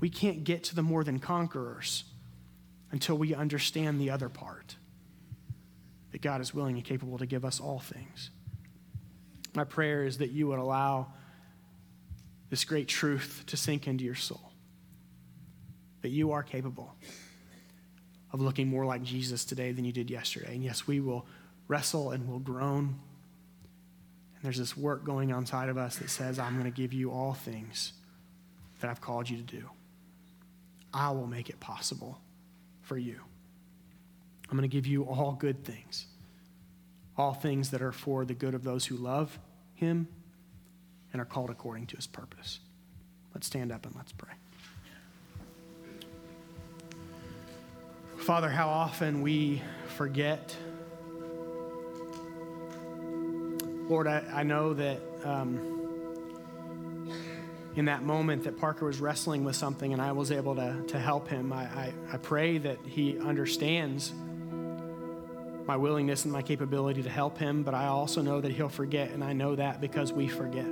We 0.01 0.11
can't 0.11 0.45
get 0.45 0.65
to 0.65 0.75
the 0.75 0.83
more 0.83 1.05
than 1.05 1.19
conquerors 1.19 2.05
until 2.91 3.17
we 3.17 3.35
understand 3.35 4.01
the 4.01 4.11
other 4.11 4.29
part 4.29 4.77
that 6.13 6.21
God 6.21 6.41
is 6.41 6.53
willing 6.53 6.77
and 6.77 6.85
capable 6.85 7.19
to 7.19 7.27
give 7.27 7.45
us 7.45 7.61
all 7.61 7.79
things. 7.79 8.31
My 9.55 9.65
prayer 9.65 10.05
is 10.05 10.19
that 10.19 10.31
you 10.31 10.49
would 10.49 10.59
allow 10.59 11.13
this 12.51 12.65
great 12.65 12.89
truth 12.89 13.45
to 13.47 13.57
sink 13.57 13.87
into 13.87 14.05
your 14.05 14.15
soul 14.15 14.50
that 16.03 16.11
you 16.11 16.33
are 16.33 16.43
capable 16.43 16.95
of 18.33 18.41
looking 18.41 18.69
more 18.69 18.87
like 18.87 19.03
Jesus 19.03 19.45
today 19.45 19.73
than 19.73 19.85
you 19.85 19.93
did 19.93 20.11
yesterday. 20.11 20.55
And 20.55 20.65
yes, 20.65 20.87
we 20.87 21.01
will 21.01 21.27
wrestle 21.69 22.11
and 22.11 22.29
we'll 22.29 22.39
groan. 22.39 22.99
And 24.35 24.43
there's 24.43 24.59
this 24.59 24.77
work 24.77 25.05
going 25.05 25.33
on 25.33 25.41
inside 25.41 25.69
of 25.69 25.77
us 25.77 25.97
that 25.97 26.11
says, 26.11 26.39
I'm 26.39 26.55
going 26.59 26.71
to 26.71 26.77
give 26.77 26.93
you 26.93 27.11
all 27.11 27.35
things 27.35 27.93
that 28.81 28.91
I've 28.91 29.01
called 29.01 29.29
you 29.29 29.37
to 29.37 29.43
do. 29.43 29.69
I 30.93 31.11
will 31.11 31.27
make 31.27 31.51
it 31.51 31.61
possible 31.61 32.19
for 32.83 32.97
you. 32.97 33.21
I'm 34.51 34.57
going 34.57 34.69
to 34.69 34.75
give 34.75 34.87
you 34.87 35.05
all 35.05 35.33
good 35.33 35.65
things, 35.65 36.07
all 37.17 37.35
things 37.35 37.71
that 37.71 37.83
are 37.83 37.93
for 37.93 38.25
the 38.25 38.35
good 38.35 38.55
of 38.55 38.65
those 38.65 38.87
who 38.87 38.97
love 38.97 39.39
him 39.75 40.09
and 41.13 41.23
are 41.23 41.27
called 41.27 41.51
according 41.51 41.87
to 41.87 41.97
his 41.97 42.07
purpose. 42.07 42.59
Let's 43.35 43.47
stand 43.47 43.71
up 43.71 43.87
and 43.87 43.95
let's 43.95 44.13
pray. 44.13 44.33
Father, 48.21 48.51
how 48.51 48.69
often 48.69 49.23
we 49.23 49.63
forget. 49.97 50.55
Lord, 53.89 54.07
I, 54.07 54.23
I 54.33 54.43
know 54.43 54.75
that 54.75 55.01
um, 55.25 55.81
in 57.77 57.87
that 57.87 58.03
moment 58.03 58.45
that 58.45 58.59
Parker 58.59 58.85
was 58.85 59.01
wrestling 59.01 59.43
with 59.43 59.57
something 59.57 59.95
and 59.95 60.03
I 60.03 60.13
was 60.13 60.31
able 60.31 60.55
to, 60.57 60.85
to 60.89 60.99
help 60.99 61.29
him, 61.29 61.51
I, 61.51 61.63
I, 61.63 61.93
I 62.13 62.17
pray 62.19 62.59
that 62.59 62.79
he 62.87 63.19
understands 63.19 64.13
my 65.67 65.79
willingness 65.79 66.25
and 66.25 66.33
my 66.33 66.43
capability 66.43 67.03
to 67.03 67.11
help 67.11 67.39
him, 67.39 67.63
but 67.63 67.73
I 67.75 67.87
also 67.87 68.21
know 68.21 68.41
that 68.43 68.53
he'll 68.53 68.69
forget, 68.69 69.13
and 69.13 69.25
I 69.25 69.33
know 69.33 69.57
that 69.57 69.81
because 69.81 70.13
we 70.13 70.29
forget. 70.29 70.67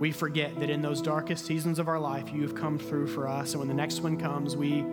We 0.00 0.12
forget 0.12 0.58
that 0.60 0.70
in 0.70 0.80
those 0.82 1.02
darkest 1.02 1.44
seasons 1.44 1.78
of 1.78 1.88
our 1.88 2.00
life, 2.00 2.32
you 2.32 2.42
have 2.42 2.54
come 2.54 2.78
through 2.78 3.08
for 3.08 3.28
us, 3.28 3.52
and 3.52 3.58
when 3.60 3.68
the 3.68 3.74
next 3.74 4.00
one 4.00 4.16
comes, 4.16 4.56
we, 4.56 4.84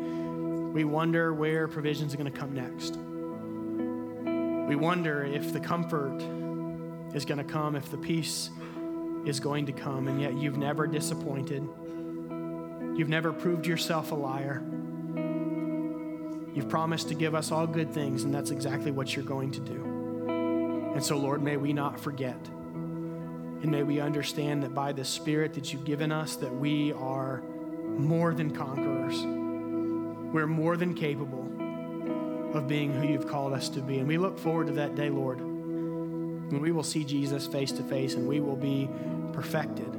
we 0.72 0.84
wonder 0.84 1.34
where 1.34 1.68
provisions 1.68 2.14
are 2.14 2.18
going 2.18 2.32
to 2.32 2.38
come 2.38 2.54
next. 2.54 2.98
We 4.70 4.76
wonder 4.76 5.24
if 5.26 5.52
the 5.52 5.60
comfort 5.60 6.22
is 7.14 7.26
going 7.26 7.40
to 7.40 7.44
come, 7.44 7.76
if 7.76 7.92
the 7.92 7.98
peace 7.98 8.50
is 9.26 9.40
going 9.42 9.66
to 9.66 9.74
come, 9.74 10.08
and 10.08 10.22
yet 10.22 10.34
you've 10.34 10.58
never 10.58 10.88
disappointed. 10.88 11.68
You've 12.96 13.10
never 13.10 13.34
proved 13.34 13.68
yourself 13.68 14.12
a 14.12 14.16
liar. 14.16 14.64
You've 16.54 16.70
promised 16.70 17.10
to 17.10 17.16
give 17.16 17.36
us 17.36 17.52
all 17.52 17.68
good 17.68 17.94
things, 17.94 18.24
and 18.24 18.34
that's 18.34 18.52
exactly 18.52 18.92
what 18.92 19.16
you're 19.16 19.26
going 19.26 19.52
to 19.52 19.60
do. 19.60 20.94
And 20.94 21.04
so, 21.04 21.18
Lord, 21.18 21.42
may 21.42 21.58
we 21.58 21.74
not 21.74 22.00
forget. 22.00 22.40
And 22.48 23.72
may 23.72 23.84
we 23.84 24.00
understand 24.00 24.64
that 24.64 24.74
by 24.74 24.92
the 24.94 25.06
Spirit 25.06 25.54
that 25.54 25.72
you've 25.72 25.86
given 25.86 26.12
us, 26.12 26.38
that 26.38 26.54
we 26.54 26.94
are 26.94 27.42
more 27.98 28.34
than 28.34 28.56
conquerors. 28.56 29.22
We're 30.32 30.48
more 30.48 30.78
than 30.78 30.94
capable 30.94 31.42
of 32.54 32.68
being 32.68 32.94
who 32.94 33.08
you've 33.08 33.28
called 33.28 33.54
us 33.54 33.70
to 33.70 33.82
be. 33.82 34.00
And 34.00 34.08
we 34.08 34.18
look 34.18 34.38
forward 34.38 34.68
to 34.68 34.74
that 34.74 34.96
day, 34.96 35.10
Lord, 35.10 35.40
when 35.40 36.62
we 36.62 36.72
will 36.72 36.84
see 36.84 37.04
Jesus 37.04 37.48
face 37.48 37.72
to 37.74 37.84
face 37.84 38.14
and 38.14 38.28
we 38.28 38.40
will 38.40 38.56
be 38.56 38.90
perfected. 39.34 39.90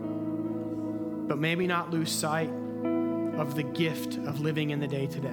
But 1.28 1.38
maybe 1.38 1.66
not 1.66 1.90
lose 1.90 2.10
sight 2.10 2.50
of 3.38 3.54
the 3.54 3.62
gift 3.62 4.18
of 4.18 4.40
living 4.40 4.70
in 4.70 4.80
the 4.80 4.86
day 4.86 5.06
today 5.06 5.28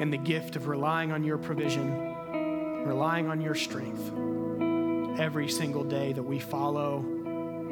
and 0.00 0.12
the 0.12 0.18
gift 0.18 0.56
of 0.56 0.66
relying 0.66 1.12
on 1.12 1.22
your 1.22 1.38
provision, 1.38 2.14
relying 2.84 3.28
on 3.28 3.40
your 3.40 3.54
strength 3.54 4.10
every 5.20 5.48
single 5.48 5.84
day 5.84 6.12
that 6.12 6.22
we 6.22 6.38
follow 6.40 7.04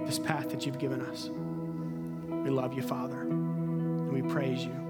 this 0.06 0.18
path 0.18 0.50
that 0.50 0.66
you've 0.66 0.78
given 0.78 1.00
us. 1.02 1.30
We 1.30 2.50
love 2.50 2.74
you, 2.74 2.82
Father, 2.82 3.20
and 3.20 4.12
we 4.12 4.22
praise 4.22 4.64
you. 4.64 4.89